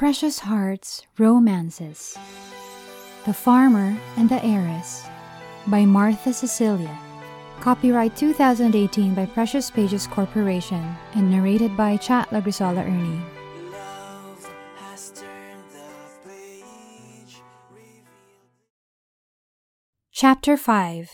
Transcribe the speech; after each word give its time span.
Precious 0.00 0.40
Hearts 0.40 1.04
Romances 1.20 2.16
The 3.28 3.36
Farmer 3.36 3.92
and 4.16 4.32
the 4.32 4.40
Heiress 4.40 5.04
by 5.68 5.84
Martha 5.84 6.32
Cecilia. 6.32 6.96
Copyright 7.60 8.16
2018 8.16 9.12
by 9.12 9.28
Precious 9.28 9.68
Pages 9.68 10.08
Corporation 10.08 10.80
and 11.12 11.28
narrated 11.28 11.76
by 11.76 12.00
Chat 12.00 12.32
Lagrisola 12.32 12.80
Ernie. 12.80 13.20
Love 13.76 14.48
has 14.80 15.12
turned 15.12 15.68
the 15.68 15.92
page, 16.24 17.44
revealed. 17.68 18.08
Chapter 20.16 20.56
5 20.56 21.12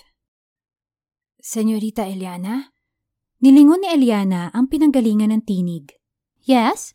Senyorita 1.42 2.06
Eliana? 2.06 2.70
Nilingon 3.42 3.82
ni 3.82 3.90
Eliana 3.90 4.54
ang 4.54 4.70
pinanggalingan 4.70 5.34
ng 5.34 5.42
tinig. 5.42 5.90
Yes? 6.46 6.94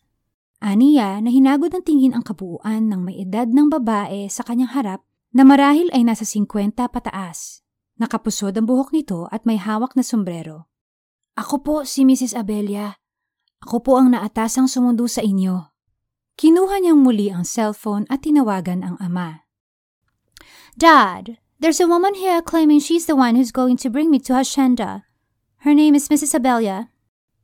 Aniya 0.61 1.17
na 1.25 1.33
hinagod 1.33 1.73
ng 1.73 1.81
tingin 1.81 2.13
ang 2.13 2.21
kabuuan 2.21 2.85
ng 2.85 3.01
may 3.01 3.17
edad 3.17 3.49
ng 3.49 3.73
babae 3.73 4.29
sa 4.29 4.45
kanyang 4.45 4.77
harap 4.77 5.01
na 5.33 5.41
marahil 5.41 5.89
ay 5.89 6.05
nasa 6.05 6.21
50 6.21 6.77
pataas. 6.77 7.65
Nakapusod 7.97 8.53
ang 8.53 8.69
buhok 8.69 8.93
nito 8.93 9.25
at 9.33 9.41
may 9.41 9.57
hawak 9.57 9.97
na 9.97 10.05
sombrero. 10.05 10.69
Ako 11.33 11.65
po 11.65 11.75
si 11.81 12.05
Mrs. 12.05 12.37
Abelia. 12.37 12.93
Ako 13.65 13.81
po 13.81 13.97
ang 13.97 14.13
naatasang 14.13 14.69
sumundo 14.69 15.09
sa 15.09 15.25
inyo. 15.25 15.73
Kinuha 16.37 16.77
niyang 16.77 17.01
muli 17.01 17.33
ang 17.33 17.41
cellphone 17.41 18.05
at 18.13 18.21
tinawagan 18.21 18.85
ang 18.85 19.01
ama. 19.01 19.49
Dad, 20.77 21.41
there's 21.57 21.81
a 21.81 21.89
woman 21.89 22.13
here 22.13 22.41
claiming 22.41 22.77
she's 22.77 23.09
the 23.09 23.17
one 23.17 23.33
who's 23.33 23.53
going 23.53 23.81
to 23.81 23.89
bring 23.89 24.13
me 24.13 24.21
to 24.21 24.37
Hacienda. 24.37 25.09
Her 25.65 25.73
name 25.73 25.97
is 25.97 26.09
Mrs. 26.09 26.37
Abelia. 26.37 26.93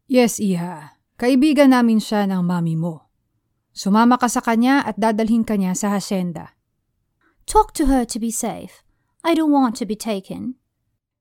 Yes, 0.06 0.38
Iha. 0.38 1.02
Kaibigan 1.18 1.74
namin 1.74 1.98
siya 1.98 2.30
ng 2.30 2.46
mami 2.46 2.78
mo. 2.78 3.07
Sumama 3.78 4.18
ka 4.18 4.26
sa 4.26 4.42
kanya 4.42 4.82
at 4.82 4.98
dadalhin 4.98 5.46
ka 5.46 5.54
niya 5.54 5.78
sa 5.78 5.94
hacienda. 5.94 6.58
Talk 7.46 7.78
to 7.78 7.86
her 7.86 8.10
to 8.10 8.18
be 8.18 8.34
safe. 8.34 8.82
I 9.22 9.38
don't 9.38 9.54
want 9.54 9.78
to 9.78 9.86
be 9.86 9.94
taken. 9.94 10.58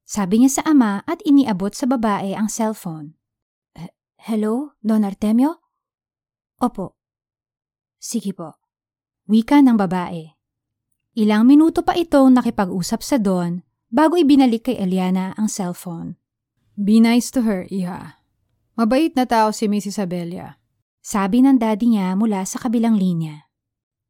Sabi 0.08 0.40
niya 0.40 0.58
sa 0.58 0.62
ama 0.64 1.04
at 1.04 1.20
iniabot 1.28 1.76
sa 1.76 1.84
babae 1.84 2.32
ang 2.32 2.48
cellphone. 2.48 3.12
"Eh, 3.76 3.92
Hello, 4.24 4.72
Don 4.80 5.04
Artemio? 5.04 5.60
Opo. 6.56 6.96
Sige 8.00 8.32
po. 8.32 8.56
Wika 9.28 9.60
ng 9.60 9.76
babae. 9.76 10.24
Ilang 11.20 11.44
minuto 11.44 11.84
pa 11.84 11.92
itong 11.92 12.40
nakipag-usap 12.40 13.04
sa 13.04 13.20
Don 13.20 13.60
bago 13.92 14.16
ibinalik 14.16 14.72
kay 14.72 14.80
Eliana 14.80 15.36
ang 15.36 15.52
cellphone. 15.52 16.16
Be 16.72 17.04
nice 17.04 17.28
to 17.36 17.44
her, 17.44 17.68
Iha. 17.68 18.16
Mabait 18.80 19.12
na 19.12 19.28
tao 19.28 19.52
si 19.52 19.68
Mrs. 19.68 20.00
Abelia. 20.00 20.56
Sabi 21.06 21.38
ng 21.38 21.62
daddy 21.62 21.94
niya 21.94 22.18
mula 22.18 22.42
sa 22.42 22.58
kabilang 22.58 22.98
linya. 22.98 23.46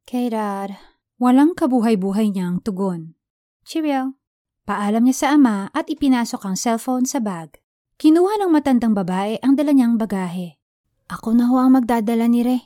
Kay 0.09 0.33
Dad, 0.33 0.73
walang 1.21 1.53
kabuhay-buhay 1.53 2.33
niyang 2.33 2.57
tugon. 2.65 3.13
Cheerio. 3.61 4.17
Paalam 4.65 5.05
niya 5.05 5.13
sa 5.13 5.27
ama 5.37 5.69
at 5.77 5.85
ipinasok 5.93 6.41
ang 6.41 6.57
cellphone 6.57 7.05
sa 7.05 7.21
bag. 7.21 7.61
Kinuha 8.01 8.41
ng 8.41 8.49
matandang 8.49 8.97
babae 8.97 9.37
ang 9.45 9.53
dala 9.53 9.77
niyang 9.77 10.01
bagahe. 10.01 10.57
Ako 11.05 11.37
na 11.37 11.45
ho 11.53 11.61
ang 11.61 11.77
magdadala 11.77 12.25
ni 12.25 12.41
Re. 12.41 12.65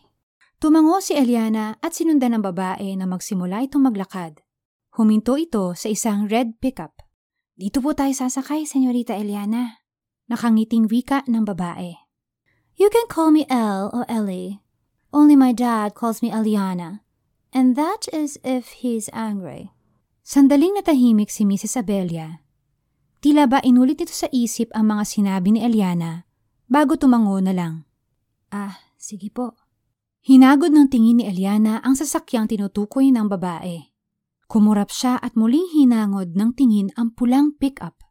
Tumango 0.63 1.03
si 1.03 1.11
Eliana 1.11 1.75
at 1.83 1.91
sinundan 1.91 2.39
ng 2.39 2.43
babae 2.47 2.95
na 2.95 3.03
magsimula 3.11 3.67
itong 3.67 3.83
maglakad. 3.83 4.39
Huminto 4.95 5.35
ito 5.35 5.75
sa 5.75 5.91
isang 5.91 6.31
red 6.31 6.55
pickup. 6.63 6.95
Dito 7.51 7.83
po 7.83 7.91
tayo 7.91 8.15
sasakay, 8.15 8.63
Senyorita 8.63 9.11
Eliana. 9.11 9.83
Nakangiting 10.31 10.87
wika 10.87 11.27
ng 11.27 11.43
babae. 11.43 12.00
You 12.81 12.89
can 12.89 13.05
call 13.05 13.29
me 13.29 13.45
Elle 13.45 13.93
or 13.93 14.09
Ellie. 14.09 14.57
Only 15.13 15.37
my 15.37 15.53
dad 15.53 15.93
calls 15.93 16.25
me 16.25 16.33
Eliana. 16.33 17.05
And 17.53 17.77
that 17.77 18.09
is 18.09 18.41
if 18.41 18.81
he's 18.81 19.05
angry. 19.13 19.69
Sandaling 20.25 20.73
natahimik 20.73 21.29
si 21.29 21.45
Mrs. 21.45 21.77
Abelia. 21.77 22.41
Tila 23.21 23.45
ba 23.45 23.61
inulit 23.61 24.01
ito 24.01 24.09
sa 24.09 24.25
isip 24.33 24.73
ang 24.73 24.97
mga 24.97 25.05
sinabi 25.05 25.53
ni 25.53 25.61
Eliana 25.61 26.25
bago 26.65 26.97
tumango 26.97 27.37
na 27.37 27.53
lang. 27.53 27.85
Ah, 28.49 28.81
sige 28.97 29.29
po. 29.29 29.53
Hinagod 30.25 30.73
ng 30.73 30.89
tingin 30.89 31.21
ni 31.21 31.29
Eliana 31.29 31.85
ang 31.85 31.93
sasakyang 31.93 32.49
tinutukoy 32.49 33.13
ng 33.13 33.29
babae. 33.29 33.93
Kumurap 34.49 34.89
siya 34.89 35.21
at 35.21 35.37
muling 35.37 35.69
hinangod 35.69 36.33
ng 36.33 36.57
tingin 36.57 36.89
ang 36.97 37.13
pulang 37.13 37.53
pick-up. 37.53 38.01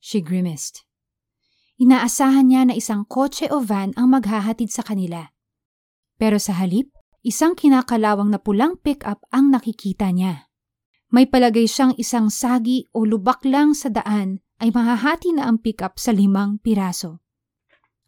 She 0.00 0.24
grimaced. 0.24 0.85
Inaasahan 1.76 2.48
niya 2.48 2.62
na 2.68 2.74
isang 2.74 3.04
kotse 3.04 3.52
o 3.52 3.60
van 3.60 3.92
ang 4.00 4.08
maghahatid 4.08 4.72
sa 4.72 4.80
kanila. 4.80 5.28
Pero 6.16 6.40
sa 6.40 6.56
halip, 6.56 6.88
isang 7.20 7.52
kinakalawang 7.52 8.32
na 8.32 8.40
pulang 8.40 8.80
pick-up 8.80 9.20
ang 9.28 9.52
nakikita 9.52 10.08
niya. 10.08 10.48
May 11.12 11.28
palagay 11.28 11.68
siyang 11.68 11.92
isang 12.00 12.32
sagi 12.32 12.88
o 12.96 13.04
lubak 13.04 13.44
lang 13.44 13.76
sa 13.76 13.92
daan 13.92 14.40
ay 14.58 14.72
mahahati 14.72 15.36
na 15.36 15.44
ang 15.44 15.60
pick-up 15.60 16.00
sa 16.00 16.16
limang 16.16 16.58
piraso. 16.64 17.20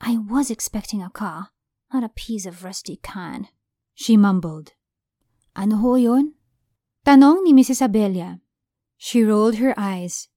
I 0.00 0.16
was 0.16 0.48
expecting 0.48 1.04
a 1.04 1.12
car, 1.12 1.52
not 1.92 2.06
a 2.06 2.12
piece 2.14 2.48
of 2.48 2.64
rusty 2.64 2.96
can, 3.04 3.52
she 3.92 4.16
mumbled. 4.16 4.72
Ano 5.52 5.76
ho 5.82 5.98
yun? 6.00 6.38
Tanong 7.04 7.44
ni 7.44 7.52
Mrs. 7.52 7.84
Abelia. 7.84 8.40
She 8.96 9.22
rolled 9.22 9.58
her 9.58 9.74
eyes. 9.76 10.30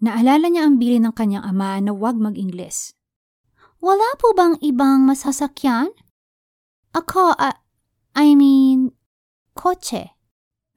Naalala 0.00 0.48
niya 0.48 0.64
ang 0.64 0.80
bili 0.80 0.96
ng 0.96 1.12
kanyang 1.12 1.44
ama 1.44 1.76
na 1.84 1.92
huwag 1.92 2.16
mag-Ingles. 2.16 2.96
Wala 3.84 4.16
po 4.16 4.32
bang 4.32 4.56
ibang 4.64 5.04
masasakyan? 5.04 5.92
Ako, 6.96 7.36
ah, 7.36 7.60
I 8.16 8.32
mean, 8.32 8.96
kotse. 9.52 10.16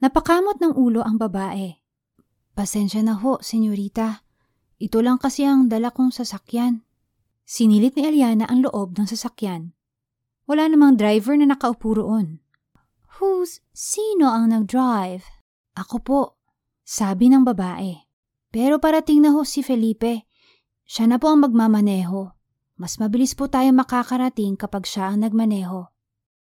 Napakamot 0.04 0.60
ng 0.60 0.76
ulo 0.76 1.00
ang 1.00 1.16
babae. 1.16 1.80
Pasensya 2.52 3.00
na 3.00 3.16
ho, 3.16 3.40
senyorita. 3.40 4.20
Ito 4.76 5.00
lang 5.00 5.16
kasi 5.16 5.48
ang 5.48 5.72
dala 5.72 5.88
kong 5.88 6.12
sasakyan. 6.12 6.84
Sinilit 7.48 7.96
ni 7.96 8.04
Eliana 8.04 8.44
ang 8.44 8.60
loob 8.60 9.00
ng 9.00 9.08
sasakyan. 9.08 9.72
Wala 10.44 10.68
namang 10.68 11.00
driver 11.00 11.32
na 11.40 11.48
nakaupo 11.48 11.96
roon. 11.96 12.44
Who's, 13.16 13.64
sino 13.72 14.28
ang 14.28 14.52
nag-drive? 14.52 15.24
Ako 15.80 15.96
po, 16.04 16.20
sabi 16.84 17.32
ng 17.32 17.40
babae. 17.40 18.03
Pero 18.54 18.78
parating 18.78 19.26
na 19.26 19.34
ho 19.34 19.42
si 19.42 19.66
Felipe. 19.66 20.30
Siya 20.86 21.10
na 21.10 21.18
po 21.18 21.26
ang 21.26 21.42
magmamaneho. 21.42 22.38
Mas 22.78 23.02
mabilis 23.02 23.34
po 23.34 23.50
tayo 23.50 23.74
makakarating 23.74 24.54
kapag 24.54 24.86
siya 24.86 25.10
ang 25.10 25.26
nagmaneho. 25.26 25.90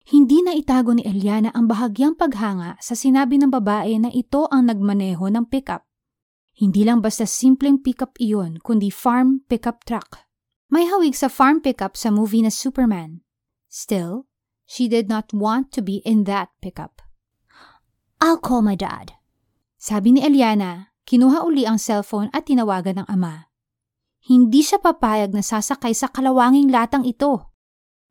Hindi 0.05 0.45
na 0.45 0.53
itago 0.53 0.93
ni 0.93 1.01
Eliana 1.01 1.49
ang 1.57 1.65
bahagyang 1.65 2.13
paghanga 2.13 2.77
sa 2.77 2.93
sinabi 2.93 3.41
ng 3.41 3.49
babae 3.49 3.97
na 3.97 4.13
ito 4.13 4.45
ang 4.53 4.69
nagmaneho 4.69 5.25
ng 5.25 5.49
pickup. 5.49 5.89
Hindi 6.53 6.85
lang 6.85 7.01
basta 7.01 7.25
simpleng 7.25 7.81
pickup 7.81 8.13
iyon, 8.21 8.61
kundi 8.61 8.93
farm 8.93 9.41
pickup 9.49 9.81
truck. 9.81 10.21
May 10.69 10.85
hawig 10.85 11.17
sa 11.17 11.33
farm 11.33 11.65
pickup 11.65 11.97
sa 11.97 12.13
movie 12.13 12.45
na 12.45 12.53
Superman. 12.53 13.25
Still, 13.73 14.29
she 14.69 14.85
did 14.85 15.09
not 15.09 15.33
want 15.33 15.73
to 15.73 15.81
be 15.81 16.05
in 16.05 16.29
that 16.29 16.53
pickup. 16.61 17.01
I'll 18.21 18.37
call 18.37 18.61
my 18.61 18.77
dad. 18.77 19.17
Sabi 19.81 20.13
ni 20.13 20.21
Eliana, 20.21 20.93
kinuha 21.07 21.47
uli 21.47 21.63
ang 21.63 21.79
cellphone 21.79 22.27
at 22.35 22.51
tinawagan 22.51 23.01
ng 23.01 23.07
ama. 23.07 23.47
Hindi 24.27 24.59
siya 24.59 24.83
papayag 24.83 25.31
na 25.31 25.39
sasakay 25.39 25.95
sa 25.95 26.11
kalawanging 26.11 26.67
latang 26.67 27.07
ito. 27.07 27.55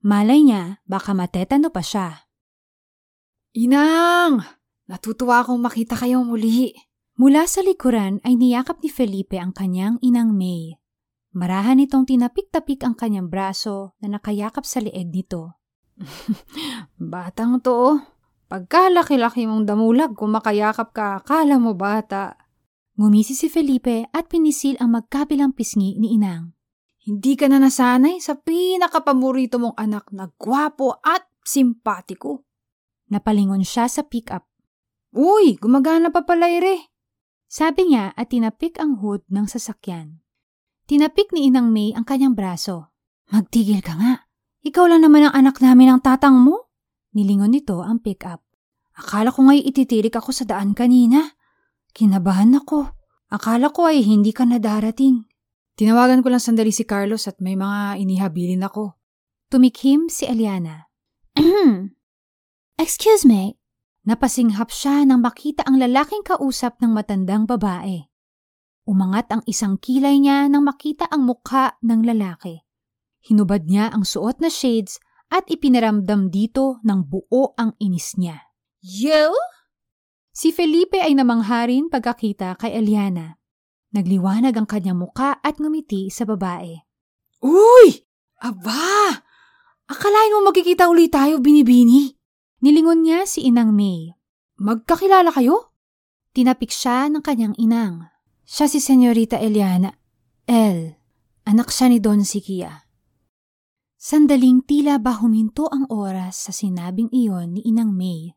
Malay 0.00 0.40
niya, 0.40 0.80
baka 0.88 1.12
matetano 1.12 1.68
pa 1.68 1.84
siya. 1.84 2.24
Inang! 3.52 4.40
Natutuwa 4.88 5.44
akong 5.44 5.60
makita 5.60 5.92
kayo 5.92 6.24
muli. 6.24 6.72
Mula 7.20 7.44
sa 7.44 7.60
likuran 7.60 8.24
ay 8.24 8.36
niyakap 8.40 8.80
ni 8.80 8.88
Felipe 8.88 9.36
ang 9.36 9.52
kanyang 9.52 10.00
inang 10.00 10.32
May. 10.32 10.80
Marahan 11.36 11.80
itong 11.84 12.08
tinapik-tapik 12.08 12.80
ang 12.80 12.96
kanyang 12.96 13.28
braso 13.28 13.92
na 14.00 14.16
nakayakap 14.16 14.64
sa 14.64 14.80
leeg 14.80 15.12
nito. 15.12 15.60
Batang 17.12 17.60
to. 17.60 17.72
oh. 17.72 17.96
Pagkalaki-laki 18.46 19.44
mong 19.44 19.66
damulag 19.66 20.14
kung 20.14 20.32
makayakap 20.32 20.94
ka, 20.94 21.06
akala 21.19 21.58
mo 21.58 21.75
bata. 21.75 22.45
Ngumisi 22.96 23.37
si 23.37 23.52
Felipe 23.52 24.08
at 24.08 24.32
pinisil 24.32 24.81
ang 24.81 24.96
magkabilang 24.96 25.52
pisngi 25.52 26.00
ni 26.00 26.16
Inang. 26.16 26.56
Hindi 27.04 27.37
ka 27.37 27.44
na 27.46 27.60
nasanay 27.60 28.25
sa 28.25 28.40
pinakapaborito 28.40 29.60
mong 29.60 29.76
anak 29.76 30.08
na 30.16 30.32
gwapo 30.32 30.96
at 31.04 31.28
simpatiko. 31.44 32.48
Napalingon 33.12 33.62
siya 33.62 33.87
sa 33.87 34.02
pick-up. 34.02 34.48
Uy, 35.12 35.60
gumagana 35.60 36.08
pa 36.08 36.25
pala 36.25 36.48
ire. 36.48 36.90
Sabi 37.46 37.93
niya 37.93 38.16
at 38.16 38.32
tinapik 38.32 38.81
ang 38.81 38.99
hood 39.04 39.22
ng 39.28 39.44
sasakyan. 39.44 40.25
Tinapik 40.88 41.31
ni 41.37 41.52
Inang 41.52 41.69
May 41.70 41.92
ang 41.92 42.08
kanyang 42.08 42.32
braso. 42.32 42.96
Magtigil 43.28 43.84
ka 43.84 43.92
nga. 44.00 44.25
Ikaw 44.64 44.84
lang 44.88 45.04
naman 45.04 45.28
ang 45.28 45.34
anak 45.37 45.60
namin 45.60 45.94
ng 45.94 46.00
tatang 46.00 46.40
mo. 46.40 46.72
Nilingon 47.12 47.52
nito 47.52 47.84
ang 47.84 48.00
pick-up. 48.00 48.42
Akala 48.96 49.28
ko 49.28 49.44
nga'y 49.44 49.69
ititirik 49.69 50.16
ako 50.16 50.32
sa 50.32 50.49
daan 50.49 50.72
kanina. 50.72 51.36
Kinabahan 51.96 52.52
ako. 52.52 52.93
Akala 53.32 53.72
ko 53.72 53.88
ay 53.88 54.04
hindi 54.04 54.37
ka 54.37 54.44
na 54.44 54.60
darating. 54.60 55.25
Tinawagan 55.81 56.20
ko 56.20 56.28
lang 56.28 56.44
sandali 56.44 56.69
si 56.69 56.84
Carlos 56.84 57.25
at 57.25 57.40
may 57.40 57.56
mga 57.56 57.96
inihabilin 57.96 58.60
ako. 58.60 59.00
Tumikhim 59.48 60.12
si 60.12 60.28
Eliana. 60.28 60.93
Excuse 62.84 63.25
me. 63.25 63.56
Napasinghap 64.04 64.69
siya 64.69 65.08
nang 65.08 65.25
makita 65.25 65.64
ang 65.64 65.81
lalaking 65.81 66.20
kausap 66.20 66.76
ng 66.84 66.93
matandang 66.93 67.48
babae. 67.48 68.04
Umangat 68.84 69.32
ang 69.32 69.40
isang 69.49 69.81
kilay 69.81 70.20
niya 70.20 70.52
nang 70.52 70.69
makita 70.69 71.08
ang 71.08 71.25
mukha 71.25 71.81
ng 71.81 72.04
lalaki. 72.04 72.60
Hinubad 73.25 73.64
niya 73.66 73.88
ang 73.88 74.04
suot 74.04 74.38
na 74.38 74.52
shades 74.52 75.00
at 75.32 75.49
ipinaramdam 75.49 76.28
dito 76.28 76.78
ng 76.84 77.08
buo 77.08 77.56
ang 77.56 77.72
inis 77.81 78.20
niya. 78.20 78.52
You? 78.84 79.32
Si 80.37 80.53
Felipe 80.53 81.00
ay 81.00 81.17
namangharin 81.17 81.88
pagkakita 81.88 82.61
kay 82.61 82.77
Eliana. 82.77 83.41
Nagliwanag 83.97 84.53
ang 84.53 84.69
kanyang 84.69 85.00
muka 85.00 85.41
at 85.41 85.56
ngumiti 85.56 86.12
sa 86.12 86.29
babae. 86.29 86.77
Uy! 87.41 88.05
Aba! 88.44 89.17
Akalain 89.88 90.37
mo 90.37 90.53
magkikita 90.53 90.93
ulit 90.93 91.17
tayo, 91.17 91.41
binibini? 91.41 92.12
Nilingon 92.61 93.00
niya 93.00 93.25
si 93.25 93.49
Inang 93.49 93.73
May. 93.73 94.12
Magkakilala 94.61 95.33
kayo? 95.33 95.73
Tinapik 96.37 96.69
siya 96.69 97.09
ng 97.09 97.25
kanyang 97.25 97.56
inang. 97.56 98.05
Siya 98.44 98.69
si 98.69 98.77
Senyorita 98.77 99.41
Eliana. 99.41 99.88
El, 100.44 101.00
anak 101.49 101.73
siya 101.73 101.88
ni 101.88 101.97
Don 101.97 102.21
Sikia. 102.29 102.85
Sandaling 103.97 104.69
tila 104.69 105.00
ba 105.00 105.17
huminto 105.17 105.65
ang 105.73 105.88
oras 105.88 106.44
sa 106.44 106.53
sinabing 106.53 107.09
iyon 107.09 107.56
ni 107.56 107.65
Inang 107.65 107.97
May. 107.97 108.36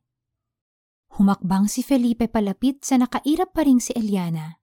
Humakbang 1.20 1.68
si 1.68 1.84
Felipe 1.84 2.32
palapit 2.32 2.80
sa 2.88 2.96
nakairap 2.96 3.52
pa 3.52 3.68
ring 3.68 3.84
si 3.84 3.92
Eliana. 3.92 4.56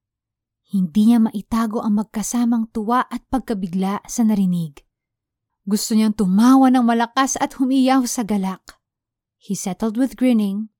Hindi 0.73 1.12
niya 1.12 1.20
maitago 1.20 1.85
ang 1.85 2.00
magkasamang 2.00 2.73
tuwa 2.73 3.05
at 3.05 3.29
pagkabigla 3.29 4.00
sa 4.08 4.25
narinig. 4.25 4.81
Gusto 5.69 5.93
niyang 5.93 6.17
tumawa 6.17 6.73
ng 6.73 6.81
malakas 6.81 7.37
at 7.37 7.61
humiyaw 7.61 8.08
sa 8.08 8.25
galak. 8.25 8.81
He 9.37 9.53
settled 9.53 10.00
with 10.00 10.17
grinning, 10.17 10.73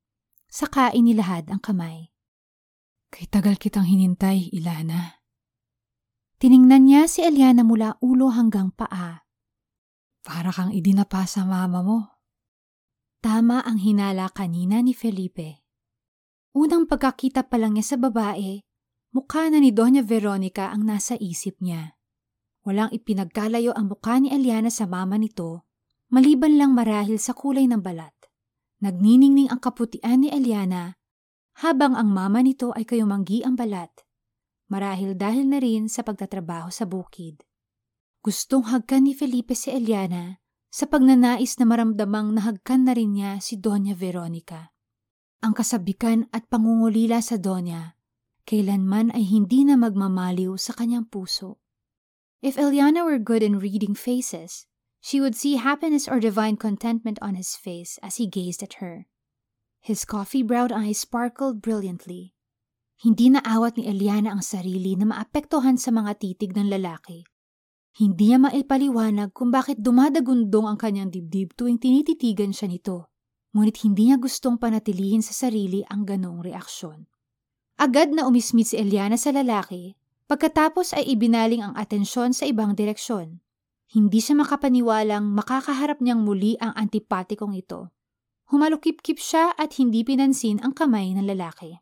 saka 0.49 0.97
inilahad 0.97 1.53
ang 1.53 1.61
kamay. 1.61 2.09
Kay 3.13 3.29
tagal 3.29 3.61
kitang 3.61 3.85
hinintay, 3.85 4.49
Ilana. 4.57 5.21
Tiningnan 6.41 6.89
niya 6.89 7.05
si 7.05 7.21
Eliana 7.21 7.69
mula 7.69 8.01
ulo 8.01 8.33
hanggang 8.33 8.73
paa. 8.73 9.29
Para 10.25 10.49
kang 10.57 10.73
idinapa 10.73 11.29
sa 11.29 11.45
mama 11.45 11.85
mo. 11.85 12.17
Tama 13.21 13.61
ang 13.61 13.77
hinala 13.77 14.33
kanina 14.33 14.81
ni 14.81 14.97
Felipe. 14.97 15.66
Unang 16.57 16.89
pagkakita 16.89 17.45
pa 17.45 17.61
lang 17.61 17.77
niya 17.77 17.85
sa 17.85 17.97
babae, 18.01 18.65
mukha 19.13 19.53
na 19.53 19.61
ni 19.61 19.77
Doña 19.77 20.01
Veronica 20.01 20.73
ang 20.73 20.89
nasa 20.89 21.13
isip 21.21 21.61
niya. 21.61 22.01
Walang 22.65 22.97
ipinagkalayo 22.97 23.77
ang 23.77 23.93
mukha 23.93 24.17
ni 24.17 24.33
Eliana 24.33 24.73
sa 24.73 24.89
mama 24.89 25.21
nito, 25.21 25.69
maliban 26.09 26.57
lang 26.57 26.73
marahil 26.73 27.21
sa 27.21 27.37
kulay 27.37 27.69
ng 27.69 27.85
balat. 27.85 28.17
Nagniningning 28.81 29.53
ang 29.53 29.61
kaputian 29.61 30.25
ni 30.25 30.33
Eliana 30.33 30.97
habang 31.61 31.93
ang 31.93 32.09
mama 32.09 32.41
nito 32.41 32.73
ay 32.73 32.89
kayumanggi 32.89 33.45
ang 33.45 33.53
balat, 33.53 33.93
marahil 34.73 35.13
dahil 35.13 35.45
na 35.53 35.61
rin 35.61 35.93
sa 35.93 36.09
pagtatrabaho 36.09 36.73
sa 36.73 36.89
bukid. 36.89 37.45
Gustong 38.25 38.73
hagkan 38.73 39.05
ni 39.05 39.13
Felipe 39.13 39.53
si 39.53 39.69
Eliana 39.77 40.41
sa 40.73 40.89
pagnanais 40.89 41.53
na 41.61 41.69
maramdamang 41.69 42.33
nahagkan 42.33 42.89
na 42.89 42.97
rin 42.97 43.13
niya 43.13 43.45
si 43.45 43.61
Doña 43.61 43.93
Veronica. 43.93 44.73
Ang 45.47 45.55
kasabikan 45.55 46.27
at 46.35 46.51
pangungulila 46.51 47.23
sa 47.23 47.39
Doña, 47.39 47.95
kailanman 48.51 49.15
ay 49.15 49.23
hindi 49.23 49.63
na 49.63 49.79
magmamaliw 49.79 50.59
sa 50.59 50.75
kanyang 50.75 51.07
puso. 51.07 51.63
If 52.43 52.59
Eliana 52.59 53.07
were 53.07 53.23
good 53.23 53.47
in 53.47 53.63
reading 53.63 53.95
faces, 53.95 54.67
she 54.99 55.23
would 55.23 55.39
see 55.39 55.55
happiness 55.55 56.11
or 56.11 56.19
divine 56.19 56.59
contentment 56.59 57.23
on 57.23 57.39
his 57.39 57.55
face 57.55 57.95
as 58.03 58.19
he 58.19 58.27
gazed 58.27 58.67
at 58.67 58.83
her. 58.83 59.07
His 59.79 60.03
coffee-browed 60.03 60.75
eyes 60.75 61.07
sparkled 61.07 61.63
brilliantly. 61.63 62.35
Hindi 62.99 63.31
na 63.31 63.39
awat 63.47 63.79
ni 63.79 63.87
Eliana 63.87 64.35
ang 64.35 64.43
sarili 64.43 64.99
na 64.99 65.15
maapektuhan 65.15 65.79
sa 65.79 65.95
mga 65.95 66.27
titig 66.27 66.59
ng 66.59 66.75
lalaki. 66.75 67.23
Hindi 67.95 68.35
niya 68.35 68.43
maipaliwanag 68.43 69.31
kung 69.31 69.55
bakit 69.55 69.79
dumadagundong 69.79 70.67
ang 70.67 70.75
kanyang 70.75 71.15
dibdib 71.15 71.55
tuwing 71.55 71.79
tinititigan 71.79 72.51
siya 72.51 72.67
nito. 72.67 73.15
Ngunit 73.57 73.89
hindi 73.89 74.13
niya 74.13 74.21
gustong 74.21 74.61
panatilihin 74.61 75.25
sa 75.25 75.33
sarili 75.33 75.81
ang 75.89 76.05
ganong 76.05 76.45
reaksyon. 76.45 77.09
Agad 77.81 78.13
na 78.13 78.29
umismit 78.29 78.69
si 78.69 78.77
Eliana 78.77 79.17
sa 79.17 79.33
lalaki, 79.33 79.97
pagkatapos 80.29 80.93
ay 80.93 81.17
ibinaling 81.17 81.65
ang 81.65 81.73
atensyon 81.73 82.37
sa 82.37 82.45
ibang 82.45 82.77
direksyon. 82.77 83.41
Hindi 83.89 84.21
siya 84.21 84.37
makapaniwalang 84.45 85.33
makakaharap 85.33 86.05
niyang 86.05 86.21
muli 86.21 86.61
ang 86.61 86.77
antipatikong 86.77 87.57
ito. 87.57 87.89
Humalukip-kip 88.53 89.17
siya 89.17 89.57
at 89.57 89.73
hindi 89.81 90.05
pinansin 90.05 90.61
ang 90.61 90.77
kamay 90.77 91.17
ng 91.17 91.25
lalaki. 91.25 91.81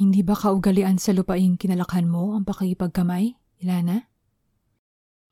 Hindi 0.00 0.24
ba 0.24 0.32
kaugalian 0.32 0.96
sa 0.96 1.12
lupaing 1.12 1.60
kinalakhan 1.60 2.08
mo 2.08 2.32
ang 2.32 2.48
pakipagkamay, 2.48 3.36
Ilana? 3.60 4.08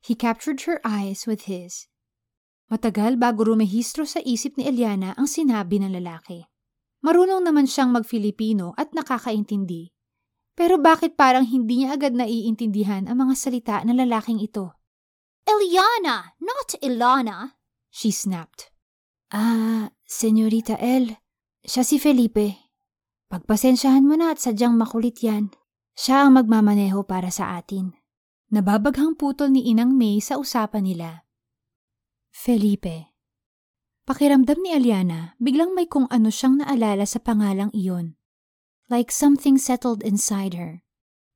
He 0.05 0.13
captured 0.13 0.61
her 0.69 0.77
eyes 0.85 1.25
with 1.25 1.49
his. 1.49 1.89
Matagal 2.65 3.21
bago 3.21 3.45
rumehistro 3.45 4.09
sa 4.09 4.17
isip 4.25 4.57
ni 4.57 4.65
Eliana 4.65 5.13
ang 5.13 5.29
sinabi 5.29 5.77
ng 5.77 5.93
lalaki. 5.93 6.41
Marunong 7.05 7.45
naman 7.45 7.69
siyang 7.69 7.93
mag-Filipino 7.93 8.73
at 8.73 8.89
nakakaintindi. 8.97 9.93
Pero 10.57 10.81
bakit 10.81 11.13
parang 11.13 11.45
hindi 11.45 11.83
niya 11.83 11.99
agad 11.99 12.17
naiintindihan 12.17 13.05
ang 13.05 13.27
mga 13.27 13.33
salita 13.37 13.75
ng 13.85 13.93
lalaking 13.93 14.41
ito? 14.41 14.81
Eliana, 15.45 16.33
not 16.41 16.73
Ilana. 16.81 17.59
She 17.93 18.09
snapped. 18.09 18.73
Ah, 19.29 19.93
Senyorita 20.07 20.79
El, 20.81 21.21
siya 21.61 21.85
si 21.85 22.01
Felipe. 22.01 22.73
Pagpasensyahan 23.29 24.05
mo 24.05 24.17
na 24.17 24.33
at 24.33 24.41
sadyang 24.41 24.73
makulit 24.73 25.21
yan. 25.21 25.53
Siya 25.93 26.25
ang 26.25 26.37
magmamaneho 26.37 27.05
para 27.05 27.29
sa 27.29 27.57
atin. 27.57 27.93
Nababaghang 28.49 29.17
putol 29.17 29.53
ni 29.53 29.69
Inang 29.69 29.93
May 29.93 30.21
sa 30.21 30.37
usapan 30.37 30.85
nila. 30.85 31.24
Felipe. 32.35 33.15
Pakiramdam 34.03 34.59
ni 34.59 34.75
Aliana, 34.75 35.39
biglang 35.39 35.71
may 35.71 35.87
kung 35.87 36.03
ano 36.11 36.27
siyang 36.27 36.59
naalala 36.59 37.07
sa 37.07 37.23
pangalang 37.23 37.71
iyon. 37.71 38.19
Like 38.91 39.07
something 39.07 39.55
settled 39.55 40.03
inside 40.03 40.51
her. 40.51 40.83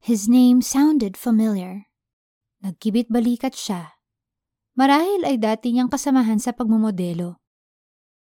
His 0.03 0.27
name 0.27 0.59
sounded 0.59 1.15
familiar. 1.15 1.87
Nagkibit 2.59 3.07
balikat 3.07 3.55
siya. 3.55 3.95
Marahil 4.75 5.23
ay 5.23 5.39
dati 5.39 5.71
niyang 5.71 5.87
kasamahan 5.87 6.37
sa 6.37 6.51
pagmumodelo. 6.51 7.39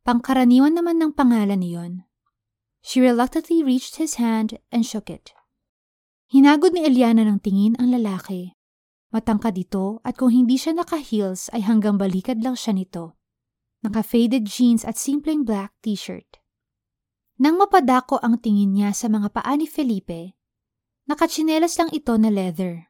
Pangkaraniwan 0.06 0.78
naman 0.78 1.02
ng 1.02 1.18
pangalan 1.18 1.66
niyon. 1.66 2.06
She 2.78 3.02
reluctantly 3.02 3.66
reached 3.66 3.98
his 3.98 4.22
hand 4.22 4.62
and 4.70 4.86
shook 4.86 5.10
it. 5.10 5.34
Hinagod 6.30 6.78
ni 6.78 6.86
Eliana 6.86 7.26
ng 7.26 7.42
tingin 7.42 7.74
ang 7.82 7.90
lalaki. 7.90 8.54
Matangkad 9.12 9.60
ito 9.60 10.00
at 10.08 10.16
kung 10.16 10.32
hindi 10.32 10.56
siya 10.56 10.72
naka-heels 10.72 11.52
ay 11.52 11.60
hanggang 11.68 12.00
balikad 12.00 12.40
lang 12.40 12.56
siya 12.56 12.72
nito. 12.72 13.20
Naka-faded 13.84 14.48
jeans 14.48 14.88
at 14.88 14.96
simpleng 14.96 15.44
black 15.44 15.76
t-shirt. 15.84 16.40
Nang 17.36 17.60
mapadako 17.60 18.16
ang 18.24 18.40
tingin 18.40 18.72
niya 18.72 18.96
sa 18.96 19.12
mga 19.12 19.28
paa 19.28 19.52
ni 19.58 19.68
Felipe, 19.68 20.32
nakatsinelas 21.04 21.76
lang 21.76 21.92
ito 21.92 22.16
na 22.16 22.32
leather. 22.32 22.88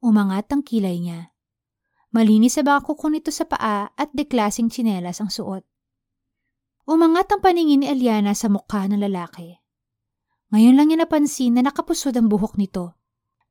Umangat 0.00 0.48
ang 0.56 0.64
kilay 0.64 0.96
niya. 1.04 1.36
Malinis 2.16 2.56
sa 2.56 2.64
baka 2.64 2.88
kuko 2.88 3.12
nito 3.12 3.28
sa 3.28 3.44
paa 3.44 3.92
at 3.92 4.08
deklasing 4.16 4.72
tsinelas 4.72 5.20
ang 5.20 5.28
suot. 5.28 5.68
Umangat 6.88 7.28
ang 7.28 7.42
paningin 7.42 7.82
ni 7.82 7.90
Eliana 7.90 8.32
sa 8.32 8.48
mukha 8.48 8.88
ng 8.88 9.02
lalaki. 9.02 9.58
Ngayon 10.54 10.78
lang 10.78 10.86
niya 10.88 11.04
napansin 11.04 11.58
na 11.58 11.66
nakapusod 11.66 12.14
ang 12.14 12.30
buhok 12.30 12.54
nito. 12.56 12.94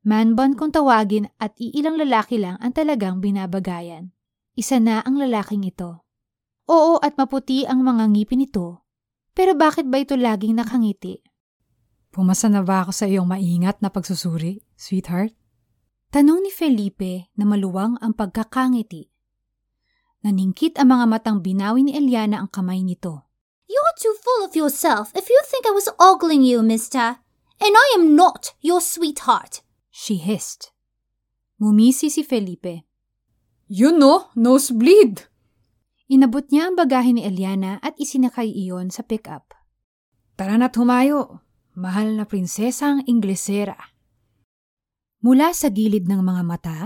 Manbon 0.06 0.54
kung 0.54 0.70
tawagin 0.70 1.26
at 1.42 1.58
iilang 1.58 1.98
lalaki 1.98 2.38
lang 2.38 2.62
ang 2.62 2.70
talagang 2.70 3.18
binabagayan. 3.18 4.14
Isa 4.54 4.78
na 4.78 5.02
ang 5.02 5.18
lalaking 5.18 5.66
ito. 5.66 6.06
Oo 6.70 7.02
at 7.02 7.18
maputi 7.18 7.66
ang 7.66 7.82
mga 7.82 8.14
ngipin 8.14 8.46
nito. 8.46 8.86
Pero 9.34 9.58
bakit 9.58 9.90
ba 9.90 9.98
ito 9.98 10.14
laging 10.14 10.62
nakangiti? 10.62 11.26
Pumasa 12.14 12.46
na 12.46 12.62
ba 12.62 12.86
ako 12.86 12.94
sa 12.94 13.10
iyong 13.10 13.26
maingat 13.26 13.82
na 13.82 13.90
pagsusuri, 13.90 14.62
sweetheart? 14.78 15.34
Tanong 16.14 16.38
ni 16.38 16.54
Felipe 16.54 17.26
na 17.34 17.42
maluwang 17.42 17.98
ang 17.98 18.14
pagkakangiti. 18.14 19.10
Naningkit 20.22 20.78
ang 20.78 20.94
mga 20.94 21.06
matang 21.10 21.42
binawi 21.42 21.82
ni 21.82 21.98
Eliana 21.98 22.38
ang 22.38 22.48
kamay 22.48 22.86
nito. 22.86 23.26
You're 23.66 23.96
too 23.98 24.14
full 24.22 24.46
of 24.46 24.54
yourself 24.54 25.10
if 25.18 25.26
you 25.26 25.38
think 25.50 25.66
I 25.66 25.74
was 25.74 25.90
ogling 25.98 26.46
you, 26.46 26.62
mister. 26.62 27.18
And 27.58 27.74
I 27.74 27.98
am 27.98 28.14
not 28.14 28.54
your 28.62 28.78
sweetheart. 28.78 29.65
She 29.96 30.20
hissed. 30.20 30.76
Ngumisi 31.56 32.12
si 32.12 32.20
Felipe. 32.20 32.84
Yun 33.72 33.96
no, 33.96 34.28
nosebleed! 34.36 35.24
Inabot 36.12 36.44
niya 36.52 36.68
ang 36.68 36.76
bagahe 36.76 37.16
ni 37.16 37.24
Eliana 37.24 37.80
at 37.80 37.96
isinakay 37.96 38.52
iyon 38.52 38.92
sa 38.92 39.00
pick-up. 39.08 39.56
Tara 40.36 40.60
na't 40.60 40.76
humayo, 40.76 41.40
mahal 41.72 42.12
na 42.12 42.28
prinsesang 42.28 43.08
Inglesera. 43.08 43.96
Mula 45.24 45.56
sa 45.56 45.72
gilid 45.72 46.04
ng 46.04 46.20
mga 46.20 46.42
mata, 46.44 46.78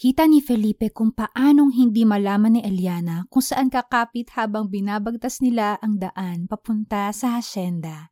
Kita 0.00 0.24
ni 0.24 0.40
Felipe 0.40 0.88
kung 0.96 1.12
paanong 1.12 1.76
hindi 1.76 2.08
malaman 2.08 2.56
ni 2.56 2.64
Eliana 2.64 3.28
kung 3.28 3.44
saan 3.44 3.68
kakapit 3.68 4.32
habang 4.32 4.72
binabagtas 4.72 5.44
nila 5.44 5.76
ang 5.84 6.00
daan 6.00 6.48
papunta 6.48 7.12
sa 7.12 7.36
hasyenda. 7.36 8.08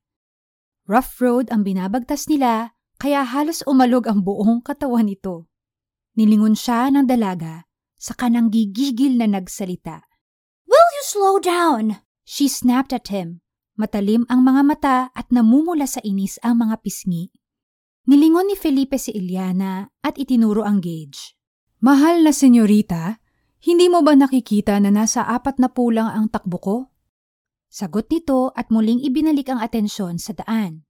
Rough 0.84 1.16
road 1.16 1.48
ang 1.48 1.64
binabagtas 1.64 2.28
nila 2.28 2.76
kaya 2.98 3.22
halos 3.22 3.62
umalog 3.62 4.10
ang 4.10 4.26
buong 4.26 4.58
katawan 4.60 5.06
nito. 5.06 5.46
Nilingon 6.18 6.58
siya 6.58 6.90
ng 6.90 7.06
dalaga 7.06 7.70
sa 7.94 8.14
kanang 8.18 8.50
gigigil 8.50 9.14
na 9.14 9.30
nagsalita. 9.30 10.02
Will 10.66 10.88
you 10.98 11.04
slow 11.06 11.38
down? 11.38 12.02
She 12.26 12.50
snapped 12.50 12.90
at 12.90 13.06
him. 13.14 13.40
Matalim 13.78 14.26
ang 14.26 14.42
mga 14.42 14.62
mata 14.66 14.98
at 15.14 15.30
namumula 15.30 15.86
sa 15.86 16.02
inis 16.02 16.42
ang 16.42 16.66
mga 16.66 16.82
pisngi. 16.82 17.30
Nilingon 18.10 18.50
ni 18.50 18.56
Felipe 18.58 18.98
si 18.98 19.14
Eliana 19.14 19.86
at 20.02 20.18
itinuro 20.18 20.66
ang 20.66 20.82
gauge. 20.82 21.38
Mahal 21.78 22.26
na 22.26 22.34
senyorita, 22.34 23.22
hindi 23.62 23.86
mo 23.86 24.02
ba 24.02 24.18
nakikita 24.18 24.82
na 24.82 24.90
nasa 24.90 25.22
apat 25.22 25.62
na 25.62 25.70
pulang 25.70 26.10
ang 26.10 26.26
takbo 26.26 26.58
ko? 26.58 26.76
Sagot 27.70 28.10
nito 28.10 28.50
at 28.58 28.74
muling 28.74 28.98
ibinalik 29.04 29.46
ang 29.52 29.62
atensyon 29.62 30.18
sa 30.18 30.34
daan. 30.34 30.87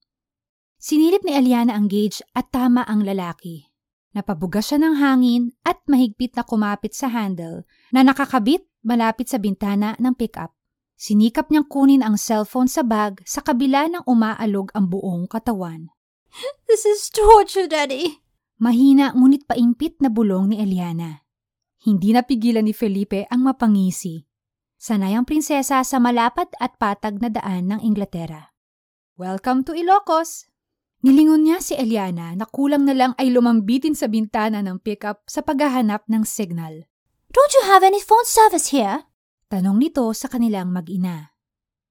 Sinilip 0.79 1.27
ni 1.27 1.35
Eliana 1.35 1.75
ang 1.75 1.91
gauge 1.91 2.23
at 2.39 2.55
tama 2.55 2.87
ang 2.87 3.03
lalaki. 3.03 3.67
Napabuga 4.15 4.63
siya 4.63 4.79
ng 4.79 4.95
hangin 5.03 5.43
at 5.67 5.83
mahigpit 5.91 6.39
na 6.39 6.47
kumapit 6.47 6.95
sa 6.95 7.11
handle 7.11 7.67
na 7.91 8.07
nakakabit 8.07 8.63
malapit 8.87 9.27
sa 9.27 9.43
bintana 9.43 9.99
ng 9.99 10.15
pickup. 10.15 10.55
Sinikap 10.95 11.51
niyang 11.51 11.67
kunin 11.67 12.03
ang 12.07 12.15
cellphone 12.15 12.71
sa 12.71 12.87
bag 12.87 13.19
sa 13.27 13.43
kabila 13.43 13.91
ng 13.91 14.07
umaalog 14.07 14.71
ang 14.71 14.87
buong 14.87 15.27
katawan. 15.27 15.91
This 16.71 16.87
is 16.87 17.11
torture, 17.11 17.67
Daddy. 17.67 18.23
Mahina 18.63 19.15
ngunit 19.15 19.51
paimpit 19.51 19.99
na 19.99 20.11
bulong 20.11 20.55
ni 20.55 20.63
Eliana. 20.63 21.27
Hindi 21.83 22.15
napigilan 22.15 22.67
ni 22.67 22.75
Felipe 22.75 23.27
ang 23.31 23.47
mapangisi. 23.47 24.27
Sanay 24.79 25.15
ang 25.15 25.27
prinsesa 25.27 25.83
sa 25.83 25.99
malapat 25.99 26.55
at 26.63 26.79
patag 26.79 27.19
na 27.19 27.31
daan 27.31 27.71
ng 27.71 27.83
Inglaterra. 27.83 28.55
Welcome 29.19 29.67
to 29.67 29.75
Ilocos! 29.75 30.47
Nilingon 30.99 31.47
niya 31.47 31.63
si 31.63 31.79
Eliana 31.79 32.35
na 32.35 32.43
kulang 32.43 32.83
na 32.83 32.91
lang 32.91 33.13
ay 33.23 33.31
lumambitin 33.31 33.95
sa 33.95 34.11
bintana 34.11 34.59
ng 34.67 34.83
pickup 34.83 35.23
sa 35.31 35.47
paghahanap 35.47 36.03
ng 36.11 36.27
signal. 36.27 36.91
Don't 37.31 37.55
you 37.55 37.71
have 37.71 37.87
any 37.87 38.03
phone 38.03 38.27
service 38.27 38.75
here? 38.75 39.07
Tanong 39.47 39.79
nito 39.79 40.11
sa 40.11 40.27
kanilang 40.27 40.75
mag-ina. 40.75 41.39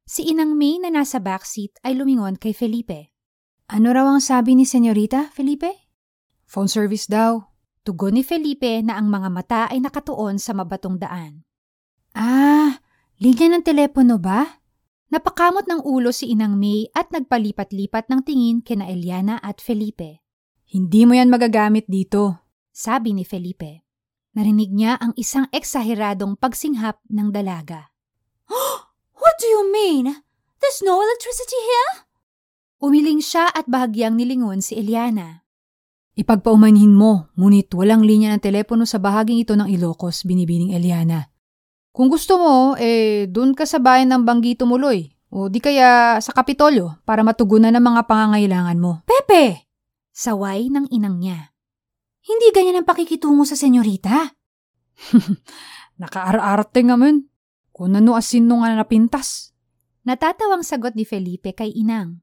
Si 0.04 0.28
Inang 0.28 0.60
May 0.60 0.80
na 0.80 0.92
nasa 0.92 1.24
backseat 1.24 1.80
ay 1.88 1.96
lumingon 1.96 2.36
kay 2.36 2.52
Felipe. 2.52 3.16
Ano 3.72 3.96
raw 3.96 4.08
ang 4.12 4.24
sabi 4.24 4.56
ni 4.56 4.68
Senyorita, 4.68 5.32
Felipe? 5.32 5.92
Phone 6.48 6.72
service 6.72 7.08
daw. 7.08 7.44
Tugon 7.88 8.20
ni 8.20 8.24
Felipe 8.24 8.84
na 8.84 9.00
ang 9.00 9.08
mga 9.08 9.30
mata 9.32 9.62
ay 9.72 9.80
nakatuon 9.80 10.40
sa 10.40 10.52
mabatong 10.52 11.00
daan. 11.00 11.48
Ah, 12.12 12.80
linya 13.24 13.52
ng 13.56 13.64
telepono 13.64 14.20
ba? 14.20 14.64
Napakamot 15.08 15.64
ng 15.72 15.88
ulo 15.88 16.12
si 16.12 16.36
Inang 16.36 16.60
May 16.60 16.92
at 16.92 17.16
nagpalipat-lipat 17.16 18.12
ng 18.12 18.22
tingin 18.28 18.58
kina 18.60 18.92
Eliana 18.92 19.40
at 19.40 19.64
Felipe. 19.64 20.20
Hindi 20.68 21.08
mo 21.08 21.16
yan 21.16 21.32
magagamit 21.32 21.88
dito. 21.88 22.44
Sabi 22.76 23.16
ni 23.16 23.24
Felipe. 23.24 23.88
Narinig 24.36 24.76
niya 24.76 25.00
ang 25.00 25.16
isang 25.16 25.48
eksaheradong 25.56 26.36
pagsinghap 26.36 27.00
ng 27.08 27.32
dalaga. 27.32 27.88
What 29.24 29.36
do 29.40 29.48
you 29.48 29.72
mean? 29.72 30.12
There's 30.60 30.84
no 30.84 31.00
electricity 31.00 31.56
here? 31.56 31.92
Umiling 32.84 33.24
siya 33.24 33.48
at 33.56 33.66
bahagyang 33.66 34.20
nilingon 34.20 34.60
si 34.60 34.76
Eliana. 34.76 35.48
Ipagpaumanhin 36.20 36.92
mo, 36.92 37.32
ngunit 37.40 37.72
walang 37.72 38.04
linya 38.04 38.36
ng 38.36 38.44
telepono 38.44 38.84
sa 38.84 39.00
bahaging 39.00 39.40
ito 39.40 39.56
ng 39.56 39.72
Ilocos, 39.72 40.28
binibining 40.28 40.76
Eliana. 40.76 41.32
Kung 41.98 42.14
gusto 42.14 42.38
mo, 42.38 42.78
eh, 42.78 43.26
dun 43.26 43.58
ka 43.58 43.66
sa 43.66 43.82
bayan 43.82 44.14
ng 44.14 44.22
Banggi 44.22 44.54
tumuloy. 44.54 45.10
O 45.34 45.50
di 45.50 45.58
kaya 45.58 46.22
sa 46.22 46.30
Kapitolyo 46.30 47.02
para 47.02 47.26
matugunan 47.26 47.74
ang 47.74 47.82
mga 47.82 48.06
pangangailangan 48.06 48.78
mo. 48.78 49.02
Pepe! 49.02 49.66
Saway 50.14 50.70
ng 50.70 50.94
inang 50.94 51.18
niya. 51.18 51.58
Hindi 52.22 52.54
ganyan 52.54 52.78
ang 52.78 52.86
pakikitungo 52.86 53.50
sa 53.50 53.58
senyorita. 53.58 54.30
Nakaar-arte 56.06 56.86
nga 56.86 57.02
man. 57.02 57.34
Kung 57.74 57.98
ano 57.98 58.14
asin 58.14 58.46
nung 58.46 58.62
nga 58.62 58.78
napintas. 58.78 59.58
Natatawang 60.06 60.62
sagot 60.62 60.94
ni 60.94 61.02
Felipe 61.02 61.58
kay 61.58 61.74
inang. 61.74 62.22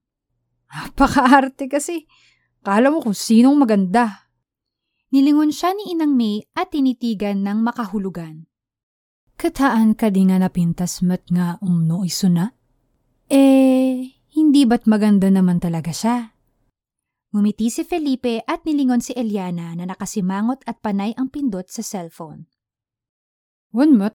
Napaka-arte 0.71 1.67
kasi. 1.67 2.07
Kala 2.63 2.95
mo 2.95 3.03
kung 3.03 3.19
sinong 3.19 3.59
maganda. 3.59 4.31
Nilingon 5.11 5.51
siya 5.51 5.75
ni 5.75 5.99
Inang 5.99 6.15
May 6.15 6.47
at 6.55 6.71
tinitigan 6.71 7.43
ng 7.43 7.59
makahulugan. 7.59 8.47
Kataan 9.35 9.99
ka 9.99 10.09
di 10.09 10.27
nga 10.27 10.39
napintas 10.41 11.03
mat 11.05 11.27
nga 11.29 11.59
umno 11.61 12.07
iso 12.07 12.31
na? 12.31 12.49
Eh, 13.29 14.15
hindi 14.35 14.63
ba't 14.65 14.87
maganda 14.87 15.29
naman 15.29 15.59
talaga 15.59 15.91
siya? 15.91 16.33
Ngumiti 17.35 17.67
si 17.67 17.83
Felipe 17.83 18.47
at 18.47 18.63
nilingon 18.63 19.03
si 19.03 19.11
Eliana 19.11 19.75
na 19.75 19.91
nakasimangot 19.91 20.63
at 20.71 20.79
panay 20.79 21.13
ang 21.19 21.35
pindot 21.35 21.67
sa 21.67 21.83
cellphone. 21.83 22.47
Wanmat? 23.75 24.15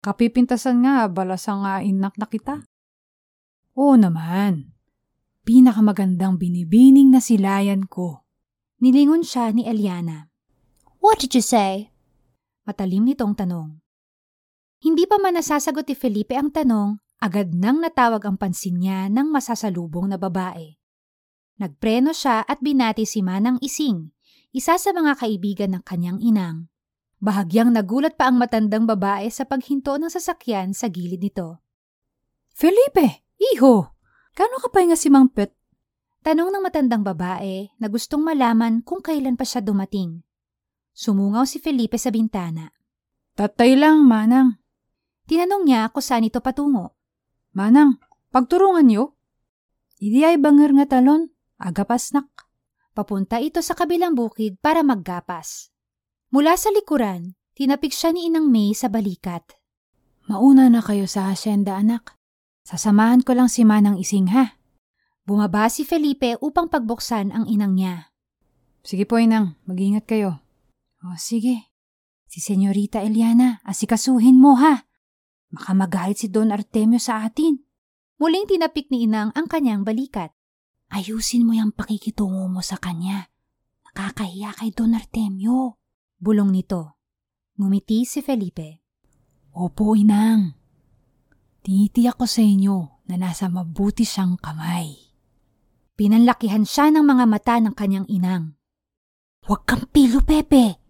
Kapipintasan 0.00 0.84
nga, 0.88 1.04
balasa 1.12 1.52
nga 1.52 1.84
inak 1.84 2.16
na 2.16 2.24
kita. 2.24 2.64
Oo 3.76 4.00
naman 4.00 4.74
pinakamagandang 5.44 6.40
binibining 6.40 7.12
na 7.12 7.20
silayan 7.20 7.84
ko. 7.84 8.24
Nilingon 8.80 9.22
siya 9.22 9.52
ni 9.52 9.68
Eliana. 9.68 10.32
What 11.04 11.20
did 11.20 11.36
you 11.36 11.44
say? 11.44 11.92
Matalim 12.64 13.04
nitong 13.04 13.36
tanong. 13.36 13.83
Hindi 14.84 15.08
pa 15.08 15.16
man 15.16 15.40
nasasagot 15.40 15.88
ni 15.88 15.96
Felipe 15.96 16.36
ang 16.36 16.52
tanong, 16.52 17.00
agad 17.16 17.56
nang 17.56 17.80
natawag 17.80 18.20
ang 18.28 18.36
pansin 18.36 18.84
niya 18.84 19.08
ng 19.08 19.32
masasalubong 19.32 20.12
na 20.12 20.20
babae. 20.20 20.76
Nagpreno 21.56 22.12
siya 22.12 22.44
at 22.44 22.60
binati 22.60 23.08
si 23.08 23.24
Manang 23.24 23.56
Ising, 23.64 24.12
isa 24.52 24.76
sa 24.76 24.92
mga 24.92 25.24
kaibigan 25.24 25.72
ng 25.72 25.82
kanyang 25.88 26.20
inang. 26.20 26.68
Bahagyang 27.16 27.72
nagulat 27.72 28.20
pa 28.20 28.28
ang 28.28 28.36
matandang 28.36 28.84
babae 28.84 29.32
sa 29.32 29.48
paghinto 29.48 29.96
ng 29.96 30.12
sasakyan 30.12 30.76
sa 30.76 30.92
gilid 30.92 31.24
nito. 31.24 31.64
Felipe, 32.52 33.24
iho, 33.40 33.94
Kano 34.34 34.58
ka 34.58 34.66
pa 34.66 34.82
nga 34.82 34.98
si 34.98 35.06
Mang 35.14 35.30
Pet? 35.30 35.54
Tanong 36.26 36.50
ng 36.50 36.58
matandang 36.58 37.06
babae 37.06 37.70
na 37.78 37.86
gustong 37.86 38.18
malaman 38.18 38.82
kung 38.82 38.98
kailan 38.98 39.38
pa 39.38 39.46
siya 39.46 39.62
dumating. 39.62 40.26
Sumungaw 40.90 41.46
si 41.46 41.62
Felipe 41.62 41.94
sa 42.02 42.10
bintana. 42.10 42.74
Tatay 43.38 43.78
lang, 43.78 44.02
Manang. 44.02 44.63
Tinanong 45.24 45.64
niya 45.64 45.88
kung 45.88 46.04
saan 46.04 46.28
ito 46.28 46.44
patungo. 46.44 46.96
Manang, 47.56 47.96
pagturungan 48.28 48.84
niyo? 48.84 49.16
Idi 49.96 50.20
ay 50.20 50.36
banger 50.36 50.76
nga 50.76 50.98
talon, 50.98 51.32
agapas 51.56 52.12
nak. 52.12 52.28
Papunta 52.92 53.40
ito 53.40 53.64
sa 53.64 53.72
kabilang 53.72 54.12
bukid 54.12 54.60
para 54.60 54.84
maggapas. 54.84 55.72
Mula 56.28 56.54
sa 56.60 56.70
likuran, 56.70 57.34
tinapik 57.56 57.90
siya 57.90 58.12
ni 58.12 58.28
Inang 58.28 58.52
May 58.52 58.76
sa 58.76 58.92
balikat. 58.92 59.42
Mauna 60.28 60.68
na 60.68 60.84
kayo 60.84 61.08
sa 61.08 61.32
hasyenda, 61.32 61.76
anak. 61.76 62.16
Sasamahan 62.64 63.20
ko 63.20 63.36
lang 63.36 63.52
si 63.52 63.60
Manang 63.64 64.00
Ising 64.00 64.32
ha. 64.32 64.56
Bumaba 65.24 65.68
si 65.72 65.88
Felipe 65.88 66.36
upang 66.40 66.68
pagbuksan 66.68 67.32
ang 67.32 67.44
inang 67.48 67.76
niya. 67.76 68.12
Sige 68.84 69.08
po, 69.08 69.16
inang. 69.16 69.56
Mag-ingat 69.64 70.04
kayo. 70.04 70.44
O, 71.00 71.16
sige. 71.16 71.72
Si 72.28 72.44
Senyorita 72.44 73.00
Eliana, 73.00 73.64
asikasuhin 73.64 74.36
mo 74.36 74.56
ha. 74.60 74.84
Baka 75.54 75.70
magalit 75.70 76.18
si 76.18 76.26
Don 76.26 76.50
Artemio 76.50 76.98
sa 76.98 77.22
atin. 77.22 77.62
Muling 78.18 78.50
tinapik 78.50 78.90
ni 78.90 79.06
Inang 79.06 79.30
ang 79.38 79.46
kanyang 79.46 79.86
balikat. 79.86 80.34
Ayusin 80.90 81.46
mo 81.46 81.54
yung 81.54 81.70
pakikitungo 81.70 82.50
mo 82.50 82.58
sa 82.58 82.74
kanya. 82.78 83.30
Nakakahiya 83.86 84.58
kay 84.58 84.74
Don 84.74 84.98
Artemio. 84.98 85.78
Bulong 86.18 86.50
nito. 86.50 86.98
Ngumiti 87.54 88.02
si 88.02 88.18
Felipe. 88.18 88.82
Opo, 89.54 89.94
Inang. 89.94 90.58
Tinitiyak 91.62 92.18
ko 92.18 92.26
sa 92.26 92.42
inyo 92.42 93.06
na 93.06 93.14
nasa 93.14 93.46
mabuti 93.46 94.02
siyang 94.02 94.34
kamay. 94.36 94.90
Pinanlakihan 95.94 96.66
siya 96.66 96.90
ng 96.90 97.06
mga 97.06 97.24
mata 97.30 97.62
ng 97.62 97.74
kanyang 97.78 98.10
inang. 98.10 98.58
Huwag 99.46 99.62
kang 99.62 99.86
pilo, 99.94 100.18
Pepe. 100.26 100.82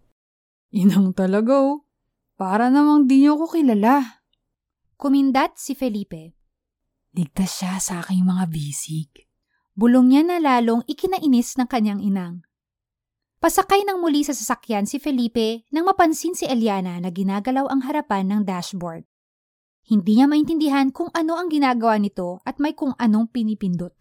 Inang 0.73 1.13
talaga 1.13 1.61
oh. 1.61 1.85
Para 2.35 2.73
namang 2.73 3.05
di 3.05 3.23
niyo 3.23 3.37
ko 3.37 3.47
kilala. 3.53 4.24
Kumindat 4.95 5.59
si 5.59 5.75
Felipe. 5.75 6.39
Ligtas 7.19 7.59
siya 7.59 7.83
sa 7.83 7.99
aking 7.99 8.23
mga 8.23 8.47
bisig. 8.47 9.11
Bulong 9.75 10.07
niya 10.07 10.23
na 10.23 10.39
lalong 10.39 10.87
ikinainis 10.87 11.59
ng 11.59 11.67
kanyang 11.67 11.99
inang. 11.99 12.47
Pasakay 13.43 13.83
ng 13.83 13.99
muli 13.99 14.23
sa 14.23 14.31
sasakyan 14.31 14.87
si 14.87 15.03
Felipe 15.03 15.67
nang 15.75 15.91
mapansin 15.91 16.39
si 16.39 16.47
Eliana 16.47 17.03
na 17.03 17.11
ginagalaw 17.11 17.67
ang 17.67 17.83
harapan 17.83 18.31
ng 18.31 18.41
dashboard. 18.47 19.03
Hindi 19.83 20.23
niya 20.23 20.31
maintindihan 20.31 20.95
kung 20.95 21.11
ano 21.11 21.43
ang 21.43 21.51
ginagawa 21.51 21.99
nito 21.99 22.39
at 22.47 22.63
may 22.63 22.79
kung 22.79 22.95
anong 22.95 23.35
pinipindot. 23.35 23.99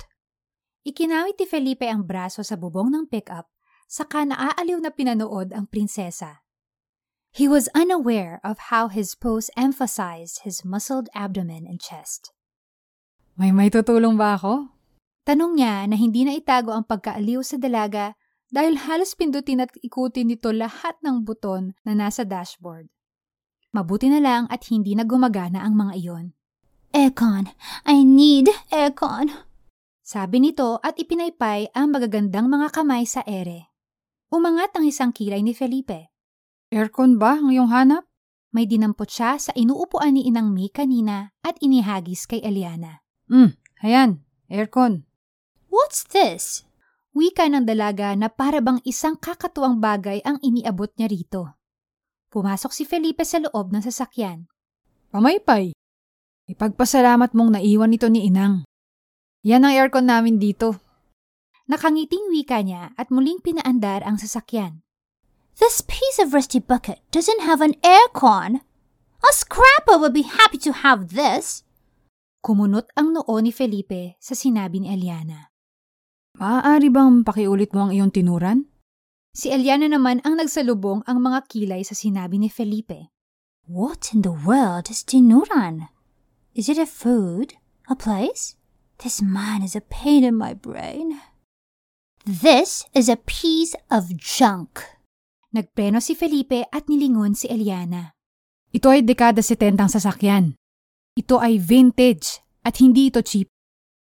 Ikinawit 0.85 1.41
ni 1.41 1.49
Felipe 1.49 1.89
ang 1.89 2.05
braso 2.05 2.45
sa 2.45 2.53
bubong 2.53 2.93
ng 2.93 3.09
pickup, 3.09 3.49
saka 3.89 4.29
naaaliw 4.29 4.77
na 4.77 4.93
pinanood 4.93 5.57
ang 5.57 5.65
prinsesa. 5.65 6.42
He 7.33 7.49
was 7.49 7.65
unaware 7.73 8.37
of 8.45 8.69
how 8.69 8.93
his 8.93 9.17
pose 9.17 9.49
emphasized 9.57 10.45
his 10.45 10.61
muscled 10.61 11.09
abdomen 11.17 11.65
and 11.65 11.81
chest. 11.81 12.29
May 13.33 13.49
may 13.49 13.73
tutulong 13.73 14.21
ba 14.21 14.37
ako? 14.37 14.69
Tanong 15.25 15.57
niya 15.57 15.89
na 15.89 15.97
hindi 15.97 16.29
na 16.29 16.37
itago 16.37 16.69
ang 16.69 16.85
pagkaaliw 16.85 17.41
sa 17.41 17.57
dalaga 17.57 18.13
dahil 18.53 18.77
halos 18.85 19.17
pindutin 19.17 19.65
at 19.65 19.73
ikutin 19.81 20.29
nito 20.29 20.53
lahat 20.53 20.93
ng 21.01 21.25
buton 21.25 21.73
na 21.81 21.97
nasa 21.97 22.21
dashboard. 22.21 22.85
Mabuti 23.73 24.13
na 24.13 24.21
lang 24.21 24.45
at 24.53 24.69
hindi 24.69 24.93
na 24.93 25.01
gumagana 25.01 25.65
ang 25.65 25.73
mga 25.73 25.93
iyon. 26.05 26.37
Aircon. 26.93 27.49
I 27.89 28.05
need 28.05 28.45
aircon. 28.69 29.33
Sabi 30.05 30.37
nito 30.37 30.77
at 30.85 31.01
ipinaypay 31.01 31.73
ang 31.73 31.97
magagandang 31.97 32.45
mga 32.45 32.69
kamay 32.69 33.09
sa 33.09 33.25
ere. 33.25 33.73
Umangat 34.29 34.77
ang 34.77 34.85
isang 34.85 35.09
kilay 35.09 35.41
ni 35.41 35.57
Felipe. 35.57 36.12
Aircon 36.73 37.21
ba 37.21 37.37
ang 37.37 37.53
iyong 37.53 37.69
hanap? 37.69 38.09
May 38.49 38.65
dinampot 38.65 39.05
siya 39.05 39.37
sa 39.37 39.53
inuupuan 39.53 40.17
ni 40.17 40.25
Inang 40.25 40.49
May 40.49 40.73
kanina 40.73 41.29
at 41.45 41.61
inihagis 41.61 42.25
kay 42.25 42.41
Eliana. 42.41 43.05
Hmm, 43.29 43.53
ayan, 43.85 44.25
aircon. 44.49 45.05
What's 45.69 46.01
this? 46.09 46.65
Wika 47.13 47.45
ng 47.45 47.69
dalaga 47.69 48.17
na 48.17 48.25
para 48.25 48.57
bang 48.57 48.81
isang 48.89 49.21
kakatuwang 49.21 49.77
bagay 49.77 50.25
ang 50.25 50.41
iniabot 50.41 50.89
niya 50.97 51.13
rito. 51.13 51.41
Pumasok 52.33 52.73
si 52.73 52.89
Felipe 52.89 53.21
sa 53.21 53.37
loob 53.37 53.69
ng 53.69 53.85
sasakyan. 53.85 54.49
Pamaypay. 55.13 55.77
Ipagpasalamat 56.49 57.37
mong 57.37 57.61
naiwan 57.61 57.93
ito 57.93 58.09
ni 58.09 58.25
Inang. 58.25 58.65
Yan 59.45 59.61
ang 59.61 59.77
aircon 59.77 60.09
namin 60.09 60.41
dito. 60.41 60.81
Nakangiting 61.69 62.33
wika 62.33 62.65
niya 62.65 62.97
at 62.97 63.13
muling 63.13 63.45
pinaandar 63.45 64.01
ang 64.01 64.17
sasakyan. 64.17 64.82
This 65.59 65.81
piece 65.85 66.17
of 66.17 66.33
rusty 66.33 66.57
bucket 66.57 66.99
doesn't 67.13 67.45
have 67.45 67.61
an 67.61 67.77
aircon. 67.85 68.65
A 69.23 69.31
scrapper 69.31 69.97
would 69.97 70.13
be 70.13 70.25
happy 70.25 70.57
to 70.65 70.73
have 70.73 71.13
this. 71.13 71.63
Kumunot 72.43 72.91
ang 72.97 73.15
noo 73.15 73.39
ni 73.39 73.53
Felipe 73.55 74.19
sa 74.19 74.35
sinabi 74.35 74.83
ni 74.83 74.91
Eliana. 74.91 75.53
Maaari 76.35 76.89
bang 76.91 77.23
pakiulit 77.23 77.71
mo 77.71 77.87
ang 77.87 77.91
iyong 77.95 78.11
tinuran? 78.11 78.67
Si 79.31 79.53
Eliana 79.53 79.87
naman 79.87 80.19
ang 80.27 80.41
nagsalubong 80.41 81.05
ang 81.07 81.23
mga 81.23 81.47
kilay 81.47 81.81
sa 81.85 81.95
sinabi 81.95 82.41
ni 82.41 82.49
Felipe. 82.51 83.13
What 83.63 84.11
in 84.11 84.27
the 84.27 84.33
world 84.33 84.91
is 84.91 85.07
tinuran? 85.07 85.87
Is 86.51 86.67
it 86.67 86.77
a 86.77 86.89
food? 86.89 87.55
A 87.87 87.95
place? 87.95 88.59
This 88.99 89.23
man 89.23 89.63
is 89.63 89.73
a 89.73 89.81
pain 89.81 90.27
in 90.27 90.35
my 90.35 90.53
brain. 90.53 91.23
This 92.27 92.85
is 92.93 93.07
a 93.07 93.17
piece 93.17 93.73
of 93.87 94.15
junk. 94.19 94.83
Nagpreno 95.53 96.01
si 96.01 96.17
Felipe 96.17 96.65
at 96.65 96.89
nilingon 96.89 97.37
si 97.37 97.45
Eliana. 97.45 98.09
Ito 98.73 98.89
ay 98.89 99.05
dekada 99.05 99.45
70 99.45 99.77
ang 99.77 99.91
sasakyan. 99.93 100.45
Ito 101.13 101.37
ay 101.37 101.61
vintage 101.61 102.41
at 102.65 102.81
hindi 102.81 103.13
ito 103.13 103.21
cheap. 103.21 103.53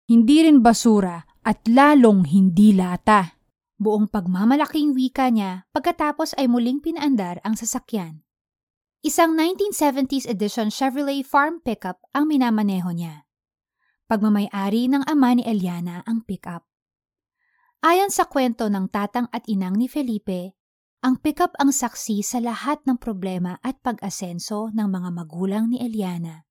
Hindi 0.08 0.48
rin 0.48 0.64
basura 0.64 1.20
at 1.44 1.60
lalong 1.68 2.24
hindi 2.24 2.72
lata. 2.72 3.36
Buong 3.76 4.08
pagmamalaking 4.08 4.96
wika 4.96 5.28
niya 5.28 5.68
pagkatapos 5.76 6.32
ay 6.40 6.48
muling 6.48 6.80
pinaandar 6.80 7.44
ang 7.44 7.52
sasakyan. 7.52 8.24
Isang 9.04 9.36
1970s 9.36 10.24
edition 10.24 10.72
Chevrolet 10.72 11.20
farm 11.20 11.60
pickup 11.60 12.00
ang 12.16 12.32
minamaneho 12.32 12.88
niya. 12.96 13.28
Pagmamayari 14.08 14.88
ng 14.88 15.04
ama 15.04 15.36
ni 15.36 15.44
Eliana 15.44 16.00
ang 16.08 16.24
pickup. 16.24 16.64
Ayon 17.84 18.08
sa 18.08 18.24
kwento 18.24 18.72
ng 18.72 18.88
tatang 18.88 19.28
at 19.34 19.44
inang 19.50 19.76
ni 19.76 19.90
Felipe, 19.90 20.61
ang 21.02 21.18
pickup 21.18 21.50
ang 21.58 21.74
saksi 21.74 22.22
sa 22.22 22.38
lahat 22.38 22.78
ng 22.86 22.94
problema 22.94 23.58
at 23.66 23.82
pag-asenso 23.82 24.70
ng 24.70 24.86
mga 24.86 25.10
magulang 25.10 25.66
ni 25.66 25.82
Eliana. 25.82 26.46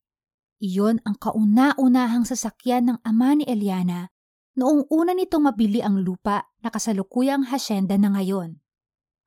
Iyon 0.60 1.00
ang 1.08 1.15
kauna-unahang 1.15 2.27
sasakyan 2.27 2.91
ng 2.91 2.98
ama 3.08 3.31
ni 3.39 3.48
Eliana 3.48 4.12
noong 4.60 4.91
una 4.91 5.15
nitong 5.15 5.48
mabili 5.48 5.79
ang 5.79 6.03
lupa 6.03 6.51
na 6.60 6.67
kasalukuyang 6.67 7.48
hasyenda 7.48 7.96
na 7.96 8.11
ngayon. 8.11 8.59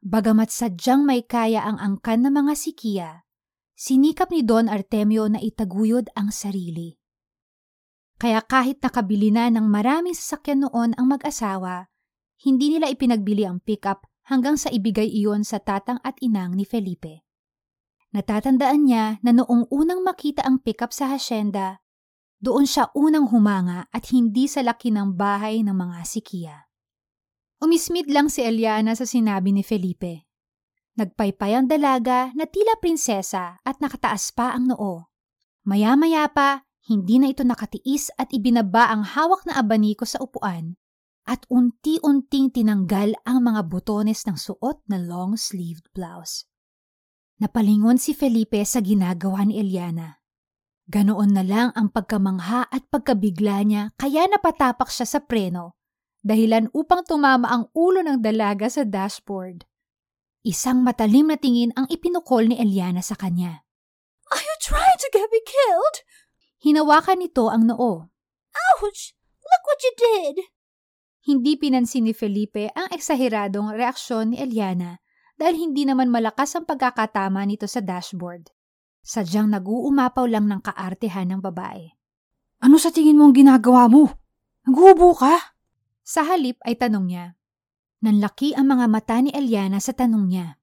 Bagamat 0.04 0.52
sadyang 0.52 1.08
may 1.08 1.24
kaya 1.24 1.64
ang 1.64 1.80
angkan 1.80 2.20
ng 2.28 2.44
mga 2.44 2.54
sikiya, 2.60 3.10
sinikap 3.72 4.28
ni 4.28 4.44
Don 4.44 4.68
Artemio 4.68 5.24
na 5.32 5.40
itaguyod 5.40 6.12
ang 6.12 6.28
sarili. 6.36 7.00
Kaya 8.20 8.44
kahit 8.44 8.84
nakabili 8.84 9.32
na 9.32 9.48
ng 9.48 9.64
maraming 9.64 10.12
sasakyan 10.12 10.68
noon 10.68 10.92
ang 11.00 11.08
mag-asawa, 11.08 11.88
hindi 12.44 12.76
nila 12.76 12.92
ipinagbili 12.92 13.48
ang 13.48 13.64
pickup 13.64 14.04
hanggang 14.28 14.56
sa 14.56 14.72
ibigay 14.72 15.08
iyon 15.08 15.44
sa 15.44 15.60
tatang 15.60 16.00
at 16.00 16.16
inang 16.24 16.56
ni 16.56 16.64
Felipe. 16.64 17.24
Natatandaan 18.14 18.86
niya 18.86 19.18
na 19.20 19.34
noong 19.34 19.68
unang 19.74 20.00
makita 20.06 20.46
ang 20.46 20.62
pickup 20.62 20.94
sa 20.94 21.10
hasyenda, 21.10 21.82
doon 22.38 22.68
siya 22.68 22.92
unang 22.94 23.32
humanga 23.32 23.88
at 23.90 24.12
hindi 24.12 24.46
sa 24.46 24.60
laki 24.60 24.92
ng 24.92 25.16
bahay 25.16 25.64
ng 25.64 25.74
mga 25.74 25.98
sikiya. 26.04 26.56
Umismid 27.64 28.12
lang 28.12 28.28
si 28.28 28.44
Eliana 28.44 28.92
sa 28.92 29.08
sinabi 29.08 29.50
ni 29.50 29.64
Felipe. 29.64 30.28
Nagpaypay 30.94 31.56
ang 31.56 31.66
dalaga 31.66 32.30
na 32.36 32.46
tila 32.46 32.78
prinsesa 32.78 33.58
at 33.64 33.76
nakataas 33.80 34.30
pa 34.30 34.54
ang 34.54 34.70
noo. 34.70 35.10
Maya-maya 35.64 36.28
pa, 36.30 36.68
hindi 36.84 37.16
na 37.16 37.32
ito 37.32 37.42
nakatiis 37.42 38.12
at 38.20 38.30
ibinaba 38.30 38.92
ang 38.92 39.02
hawak 39.02 39.48
na 39.48 39.56
abaniko 39.58 40.04
sa 40.04 40.20
upuan 40.20 40.76
at 41.24 41.48
unti-unting 41.48 42.52
tinanggal 42.52 43.16
ang 43.24 43.48
mga 43.48 43.64
botones 43.68 44.28
ng 44.28 44.36
suot 44.36 44.84
na 44.88 45.00
long-sleeved 45.00 45.88
blouse. 45.96 46.44
Napalingon 47.40 47.96
si 47.96 48.12
Felipe 48.12 48.60
sa 48.62 48.84
ginagawa 48.84 49.42
ni 49.48 49.58
Eliana. 49.58 50.20
Ganoon 50.84 51.32
na 51.32 51.40
lang 51.40 51.68
ang 51.72 51.88
pagkamangha 51.88 52.68
at 52.68 52.84
pagkabigla 52.92 53.64
niya 53.64 53.82
kaya 53.96 54.28
napatapak 54.28 54.92
siya 54.92 55.08
sa 55.08 55.20
preno, 55.24 55.80
dahilan 56.20 56.68
upang 56.76 57.08
tumama 57.08 57.48
ang 57.48 57.64
ulo 57.72 58.04
ng 58.04 58.20
dalaga 58.20 58.68
sa 58.68 58.84
dashboard. 58.84 59.64
Isang 60.44 60.84
matalim 60.84 61.32
na 61.32 61.40
tingin 61.40 61.72
ang 61.72 61.88
ipinukol 61.88 62.44
ni 62.44 62.60
Eliana 62.60 63.00
sa 63.00 63.16
kanya. 63.16 63.64
Are 64.28 64.44
you 64.44 64.56
trying 64.60 65.00
to 65.00 65.08
get 65.08 65.32
me 65.32 65.40
killed? 65.40 65.96
Hinawakan 66.60 67.24
nito 67.24 67.48
ang 67.48 67.64
noo. 67.64 68.12
Ouch! 68.52 69.16
Look 69.40 69.64
what 69.64 69.80
you 69.80 69.92
did! 69.96 70.53
Hindi 71.24 71.56
pinansin 71.56 72.04
ni 72.04 72.12
Felipe 72.12 72.68
ang 72.76 72.92
eksaheradong 72.92 73.72
reaksyon 73.72 74.36
ni 74.36 74.44
Eliana 74.44 75.00
dahil 75.40 75.56
hindi 75.56 75.88
naman 75.88 76.12
malakas 76.12 76.52
ang 76.52 76.68
pagkakatama 76.68 77.40
nito 77.48 77.64
sa 77.64 77.80
dashboard. 77.80 78.52
Sadyang 79.00 79.48
nag-uumapaw 79.48 80.28
lang 80.28 80.52
ng 80.52 80.60
kaartehan 80.60 81.32
ng 81.32 81.40
babae. 81.40 81.96
Ano 82.60 82.76
sa 82.76 82.92
tingin 82.92 83.16
mo 83.16 83.28
ang 83.28 83.34
ginagawa 83.36 83.88
mo? 83.88 84.20
Naghuhubo 84.68 85.16
ka? 85.16 85.56
Sa 86.04 86.28
halip 86.28 86.60
ay 86.68 86.76
tanong 86.76 87.08
niya. 87.08 87.26
Nanlaki 88.04 88.52
ang 88.52 88.68
mga 88.68 88.84
mata 88.84 89.16
ni 89.24 89.32
Eliana 89.32 89.80
sa 89.80 89.96
tanong 89.96 90.28
niya. 90.28 90.60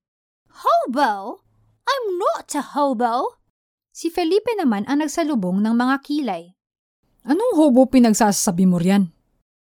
Hobo? 0.61 1.41
I'm 1.89 2.05
not 2.21 2.53
a 2.53 2.77
hobo. 2.77 3.41
Si 3.89 4.13
Felipe 4.13 4.53
naman 4.53 4.85
ang 4.85 5.01
nagsalubong 5.01 5.57
ng 5.57 5.73
mga 5.73 5.95
kilay. 6.05 6.53
Anong 7.25 7.57
hobo 7.57 7.89
pinagsasabi 7.89 8.69
mo 8.69 8.77
riyan? 8.77 9.09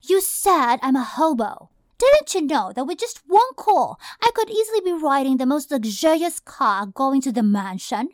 You 0.03 0.21
said 0.21 0.79
I'm 0.83 0.97
a 0.97 1.05
hobo. 1.05 1.71
Didn't 1.99 2.35
you 2.35 2.43
know 2.45 2.73
that 2.77 2.85
with 2.85 3.01
just 3.01 3.23
one 3.27 3.55
call, 3.57 3.99
I 4.21 4.31
could 4.35 4.51
easily 4.51 4.81
be 4.85 4.93
riding 4.93 5.39
the 5.39 5.47
most 5.47 5.71
luxurious 5.71 6.41
car 6.41 6.87
going 6.87 7.21
to 7.23 7.33
the 7.33 7.43
mansion? 7.43 8.11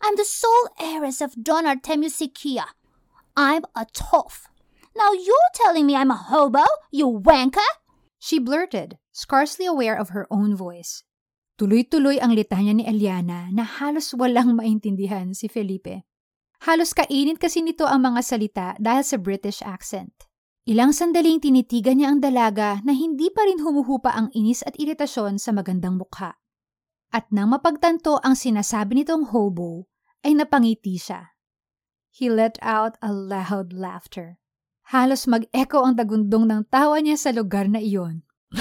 I'm 0.00 0.16
the 0.16 0.24
sole 0.24 0.68
heiress 0.80 1.20
of 1.20 1.36
Don 1.42 1.66
Artemio 1.66 2.08
Sikia. 2.08 2.64
I'm 3.36 3.64
a 3.74 3.84
toff. 3.92 4.48
Now 4.96 5.12
you're 5.12 5.52
telling 5.54 5.86
me 5.86 5.94
I'm 5.94 6.10
a 6.10 6.16
hobo, 6.16 6.64
you 6.90 7.06
wanker? 7.06 7.66
She 8.18 8.38
blurted, 8.38 8.98
scarcely 9.12 9.66
aware 9.66 9.94
of 9.94 10.10
her 10.10 10.26
own 10.30 10.56
voice. 10.56 11.04
Tuloy-tuloy 11.58 12.22
ang 12.22 12.38
litanya 12.38 12.70
ni 12.70 12.86
Eliana 12.86 13.50
na 13.50 13.66
halos 13.66 14.14
walang 14.14 14.54
maintindihan 14.54 15.34
si 15.34 15.50
Felipe. 15.50 16.06
Halos 16.62 16.94
kainit 16.94 17.42
kasi 17.42 17.62
nito 17.62 17.82
ang 17.82 18.06
mga 18.06 18.20
salita 18.22 18.66
dahil 18.78 19.02
sa 19.02 19.18
British 19.18 19.58
accent. 19.66 20.27
Ilang 20.68 20.92
sandaling 20.92 21.40
tinitigan 21.40 21.96
niya 21.96 22.12
ang 22.12 22.20
dalaga 22.20 22.84
na 22.84 22.92
hindi 22.92 23.32
pa 23.32 23.40
rin 23.48 23.64
humuhupa 23.64 24.12
ang 24.12 24.28
inis 24.36 24.60
at 24.68 24.76
iritasyon 24.76 25.40
sa 25.40 25.56
magandang 25.56 25.96
mukha. 25.96 26.36
At 27.08 27.32
nang 27.32 27.56
mapagtanto 27.56 28.20
ang 28.20 28.36
sinasabi 28.36 29.00
nitong 29.00 29.32
hobo, 29.32 29.88
ay 30.20 30.36
napangiti 30.36 31.00
siya. 31.00 31.32
He 32.12 32.28
let 32.28 32.60
out 32.60 33.00
a 33.00 33.08
loud 33.08 33.72
laughter. 33.72 34.36
Halos 34.92 35.24
mag-echo 35.24 35.88
ang 35.88 35.96
dagundong 35.96 36.44
ng 36.44 36.68
tawa 36.68 37.00
niya 37.00 37.16
sa 37.16 37.32
lugar 37.32 37.64
na 37.64 37.80
iyon. 37.80 38.28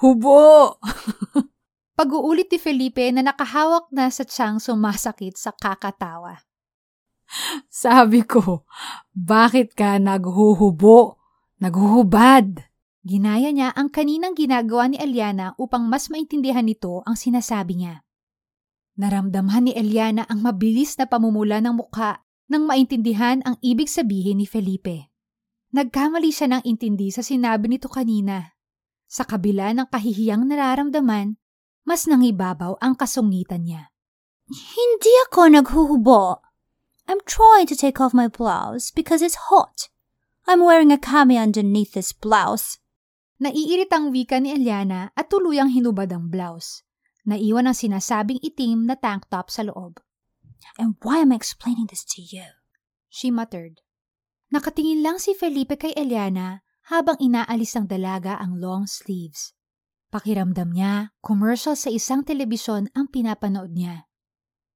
Hubo! 0.00 0.80
Pag-uulit 2.00 2.48
ni 2.48 2.56
Felipe 2.56 3.04
na 3.12 3.20
nakahawak 3.20 3.92
na 3.92 4.08
sa 4.08 4.24
tiyang 4.24 4.64
sumasakit 4.64 5.36
sa 5.36 5.52
kakatawa. 5.52 6.40
Sabi 7.68 8.22
ko, 8.24 8.64
bakit 9.12 9.72
ka 9.76 9.96
naghuhubo? 9.98 11.18
Naghuhubad? 11.62 12.68
Ginaya 13.02 13.50
niya 13.50 13.74
ang 13.74 13.90
kaninang 13.90 14.38
ginagawa 14.38 14.86
ni 14.86 14.98
Eliana 14.98 15.58
upang 15.58 15.90
mas 15.90 16.06
maintindihan 16.06 16.62
nito 16.62 17.02
ang 17.02 17.18
sinasabi 17.18 17.82
niya. 17.82 18.06
Naramdaman 18.94 19.66
ni 19.66 19.72
Eliana 19.74 20.22
ang 20.30 20.44
mabilis 20.44 20.94
na 21.00 21.10
pamumula 21.10 21.58
ng 21.58 21.74
mukha 21.74 22.22
nang 22.46 22.68
maintindihan 22.68 23.40
ang 23.42 23.58
ibig 23.64 23.88
sabihin 23.88 24.38
ni 24.38 24.46
Felipe. 24.46 25.10
Nagkamali 25.72 26.28
siya 26.28 26.52
ng 26.52 26.62
intindi 26.68 27.08
sa 27.08 27.24
sinabi 27.24 27.72
nito 27.72 27.88
kanina. 27.88 28.54
Sa 29.08 29.24
kabila 29.24 29.72
ng 29.72 29.88
kahihiyang 29.88 30.44
nararamdaman, 30.44 31.40
mas 31.88 32.04
nangibabaw 32.04 32.76
ang 32.78 32.94
kasungitan 32.94 33.64
niya. 33.64 33.88
Hindi 34.52 35.12
ako 35.28 35.40
naghuhubo. 35.48 36.51
I'm 37.12 37.20
trying 37.28 37.68
to 37.68 37.76
take 37.76 38.00
off 38.00 38.16
my 38.16 38.24
blouse 38.24 38.88
because 38.88 39.20
it's 39.20 39.52
hot. 39.52 39.92
I'm 40.48 40.64
wearing 40.64 40.88
a 40.88 40.96
cami 40.96 41.36
underneath 41.36 41.92
this 41.92 42.08
blouse. 42.08 42.80
Naiiritang 43.36 44.16
wika 44.16 44.40
ni 44.40 44.56
Eliana 44.56 45.12
at 45.12 45.28
tuluyang 45.28 45.76
hinubad 45.76 46.08
ang 46.08 46.32
blouse. 46.32 46.80
Naiwan 47.28 47.68
ang 47.68 47.76
sinasabing 47.76 48.40
itim 48.40 48.88
na 48.88 48.96
tank 48.96 49.28
top 49.28 49.52
sa 49.52 49.60
loob. 49.60 50.00
And 50.80 50.96
why 51.04 51.20
am 51.20 51.36
I 51.36 51.36
explaining 51.36 51.92
this 51.92 52.00
to 52.16 52.24
you? 52.24 52.48
She 53.12 53.28
muttered. 53.28 53.84
Nakatingin 54.48 55.04
lang 55.04 55.20
si 55.20 55.36
Felipe 55.36 55.76
kay 55.76 55.92
Eliana 55.92 56.64
habang 56.88 57.20
inaalis 57.20 57.76
ng 57.76 57.92
dalaga 57.92 58.40
ang 58.40 58.56
long 58.56 58.88
sleeves. 58.88 59.52
Pakiramdam 60.08 60.72
niya, 60.72 61.12
commercial 61.20 61.76
sa 61.76 61.92
isang 61.92 62.24
telebisyon 62.24 62.88
ang 62.96 63.12
pinapanood 63.12 63.76
niya. 63.76 64.08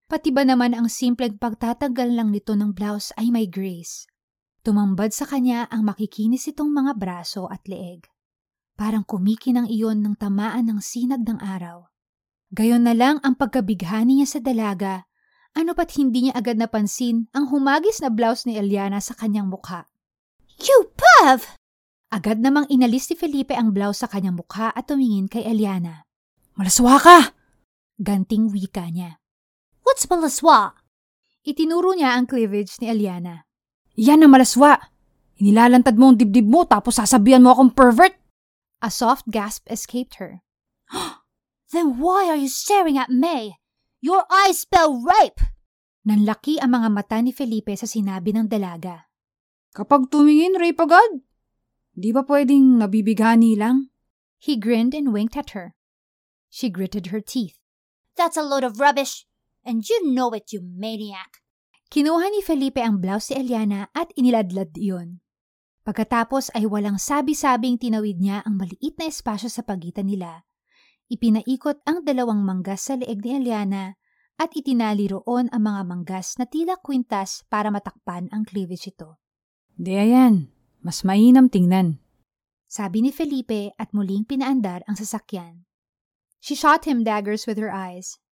Pati 0.06 0.30
ba 0.30 0.46
naman 0.46 0.70
ang 0.70 0.86
simpleng 0.86 1.34
pagtatanggal 1.34 2.14
lang 2.14 2.30
nito 2.30 2.54
ng 2.54 2.70
blouse 2.70 3.10
ay 3.18 3.34
may 3.34 3.50
grace. 3.50 4.06
Tumambad 4.62 5.10
sa 5.10 5.26
kanya 5.26 5.66
ang 5.66 5.82
makikinis 5.82 6.46
itong 6.46 6.70
mga 6.70 6.94
braso 6.94 7.50
at 7.50 7.66
leeg. 7.66 8.06
Parang 8.78 9.02
kumikinang 9.02 9.66
iyon 9.66 10.06
ng 10.06 10.14
tamaan 10.14 10.70
ng 10.70 10.78
sinag 10.78 11.26
ng 11.26 11.42
araw. 11.42 11.90
Gayon 12.54 12.86
na 12.86 12.94
lang 12.94 13.18
ang 13.26 13.34
pagkabighani 13.34 14.22
niya 14.22 14.38
sa 14.38 14.38
dalaga, 14.38 15.10
ano 15.58 15.74
pat 15.74 15.98
hindi 15.98 16.30
niya 16.30 16.38
agad 16.38 16.54
napansin 16.54 17.26
ang 17.34 17.50
humagis 17.50 17.98
na 17.98 18.06
blouse 18.06 18.46
ni 18.46 18.54
Eliana 18.54 19.02
sa 19.02 19.18
kanyang 19.18 19.50
mukha. 19.50 19.90
You 20.62 20.94
Bev! 20.94 21.58
Agad 22.14 22.38
namang 22.38 22.70
inalis 22.70 23.10
ni 23.10 23.18
Felipe 23.18 23.58
ang 23.58 23.74
blouse 23.74 24.06
sa 24.06 24.08
kanyang 24.12 24.38
mukha 24.38 24.70
at 24.70 24.86
tumingin 24.86 25.26
kay 25.26 25.42
Eliana. 25.42 26.06
Malaswa 26.54 26.94
ka! 27.02 27.18
Ganting 27.98 28.54
wika 28.54 28.86
niya. 28.94 29.18
What's 29.86 30.10
malaswa? 30.10 30.74
Itinuro 31.46 31.94
niya 31.94 32.18
ang 32.18 32.26
cleavage 32.26 32.74
ni 32.82 32.90
Eliana. 32.90 33.46
Yan 33.94 34.26
ang 34.26 34.34
malaswa! 34.34 34.82
Inilalantad 35.38 35.94
mo 35.94 36.10
ang 36.10 36.18
dibdib 36.18 36.50
mo 36.50 36.66
tapos 36.66 36.98
sasabihan 36.98 37.38
mo 37.38 37.54
akong 37.54 37.70
pervert! 37.70 38.18
A 38.82 38.90
soft 38.90 39.30
gasp 39.30 39.62
escaped 39.70 40.18
her. 40.18 40.42
Then 41.72 42.02
why 42.02 42.26
are 42.26 42.34
you 42.34 42.50
staring 42.50 42.98
at 42.98 43.14
me? 43.14 43.62
Your 44.02 44.26
eyes 44.26 44.66
spell 44.66 44.98
rape! 44.98 45.38
Nanlaki 46.02 46.58
ang 46.58 46.74
mga 46.74 46.88
mata 46.90 47.22
ni 47.22 47.30
Felipe 47.30 47.70
sa 47.78 47.86
sinabi 47.86 48.34
ng 48.34 48.50
dalaga. 48.50 49.06
Kapag 49.70 50.10
tumingin, 50.10 50.58
rape 50.58 50.82
agad. 50.82 51.22
Di 51.94 52.10
ba 52.10 52.26
pwedeng 52.26 52.82
nabibighani 52.82 53.54
lang? 53.54 53.94
He 54.42 54.58
grinned 54.58 54.98
and 54.98 55.14
winked 55.14 55.38
at 55.38 55.54
her. 55.54 55.78
She 56.50 56.74
gritted 56.74 57.14
her 57.14 57.22
teeth. 57.22 57.62
That's 58.18 58.34
a 58.34 58.42
load 58.42 58.66
of 58.66 58.82
rubbish. 58.82 59.26
And 59.66 59.82
you 59.82 60.14
know 60.14 60.30
it, 60.30 60.54
you 60.54 60.62
maniac. 60.62 61.42
Kinuha 61.90 62.30
ni 62.30 62.38
Felipe 62.46 62.78
ang 62.78 63.02
blouse 63.02 63.30
si 63.30 63.34
Eliana 63.34 63.90
at 63.90 64.14
iniladlad 64.14 64.70
iyon. 64.78 65.18
Pagkatapos 65.82 66.54
ay 66.54 66.66
walang 66.66 66.98
sabi-sabing 66.98 67.78
tinawid 67.78 68.18
niya 68.22 68.46
ang 68.46 68.58
maliit 68.58 68.94
na 68.98 69.10
espasyo 69.10 69.50
sa 69.50 69.66
pagitan 69.66 70.06
nila. 70.06 70.46
Ipinaikot 71.06 71.86
ang 71.86 72.02
dalawang 72.02 72.42
manggas 72.42 72.90
sa 72.90 72.98
leeg 72.98 73.22
ni 73.22 73.38
Eliana 73.38 73.94
at 74.38 74.50
itinali 74.54 75.06
roon 75.10 75.46
ang 75.54 75.62
mga 75.62 75.82
manggas 75.86 76.38
na 76.38 76.46
tila 76.46 76.74
kwintas 76.78 77.46
para 77.46 77.70
matakpan 77.70 78.26
ang 78.34 78.42
cleavage 78.42 78.90
ito. 78.90 79.22
Di 79.78 79.94
ayan. 79.94 80.50
Mas 80.86 81.02
mainam 81.02 81.50
tingnan. 81.50 81.98
Sabi 82.70 83.02
ni 83.02 83.10
Felipe 83.10 83.74
at 83.74 83.90
muling 83.90 84.22
pinaandar 84.22 84.86
ang 84.86 84.94
sasakyan. 84.94 85.66
She 86.38 86.54
shot 86.54 86.86
him 86.86 87.02
daggers 87.02 87.42
with 87.46 87.58
her 87.58 87.74
eyes. 87.74 88.22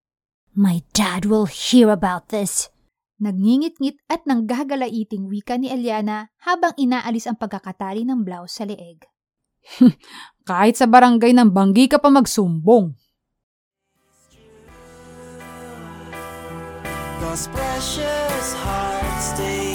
My 0.55 0.87
dad 0.95 1.27
will 1.27 1.51
hear 1.51 1.91
about 1.91 2.31
this. 2.31 2.71
Nagngingit-ngit 3.19 3.99
at 4.07 4.23
nanggagalaiting 4.23 5.27
wika 5.27 5.59
ni 5.59 5.67
Eliana 5.67 6.31
habang 6.47 6.71
inaalis 6.79 7.27
ang 7.27 7.35
pagkakatali 7.35 8.07
ng 8.07 8.23
blouse 8.23 8.63
sa 8.63 8.65
leeg. 8.67 9.03
Kahit 10.49 10.79
sa 10.79 10.87
barangay 10.87 11.35
ng 11.35 11.51
banggi 11.51 11.91
ka 11.91 11.99
pa 11.99 12.07
magsumbong. 12.07 12.95
Those 17.19 17.51
precious 17.51 18.47
hearts 18.63 19.35
stay 19.35 19.74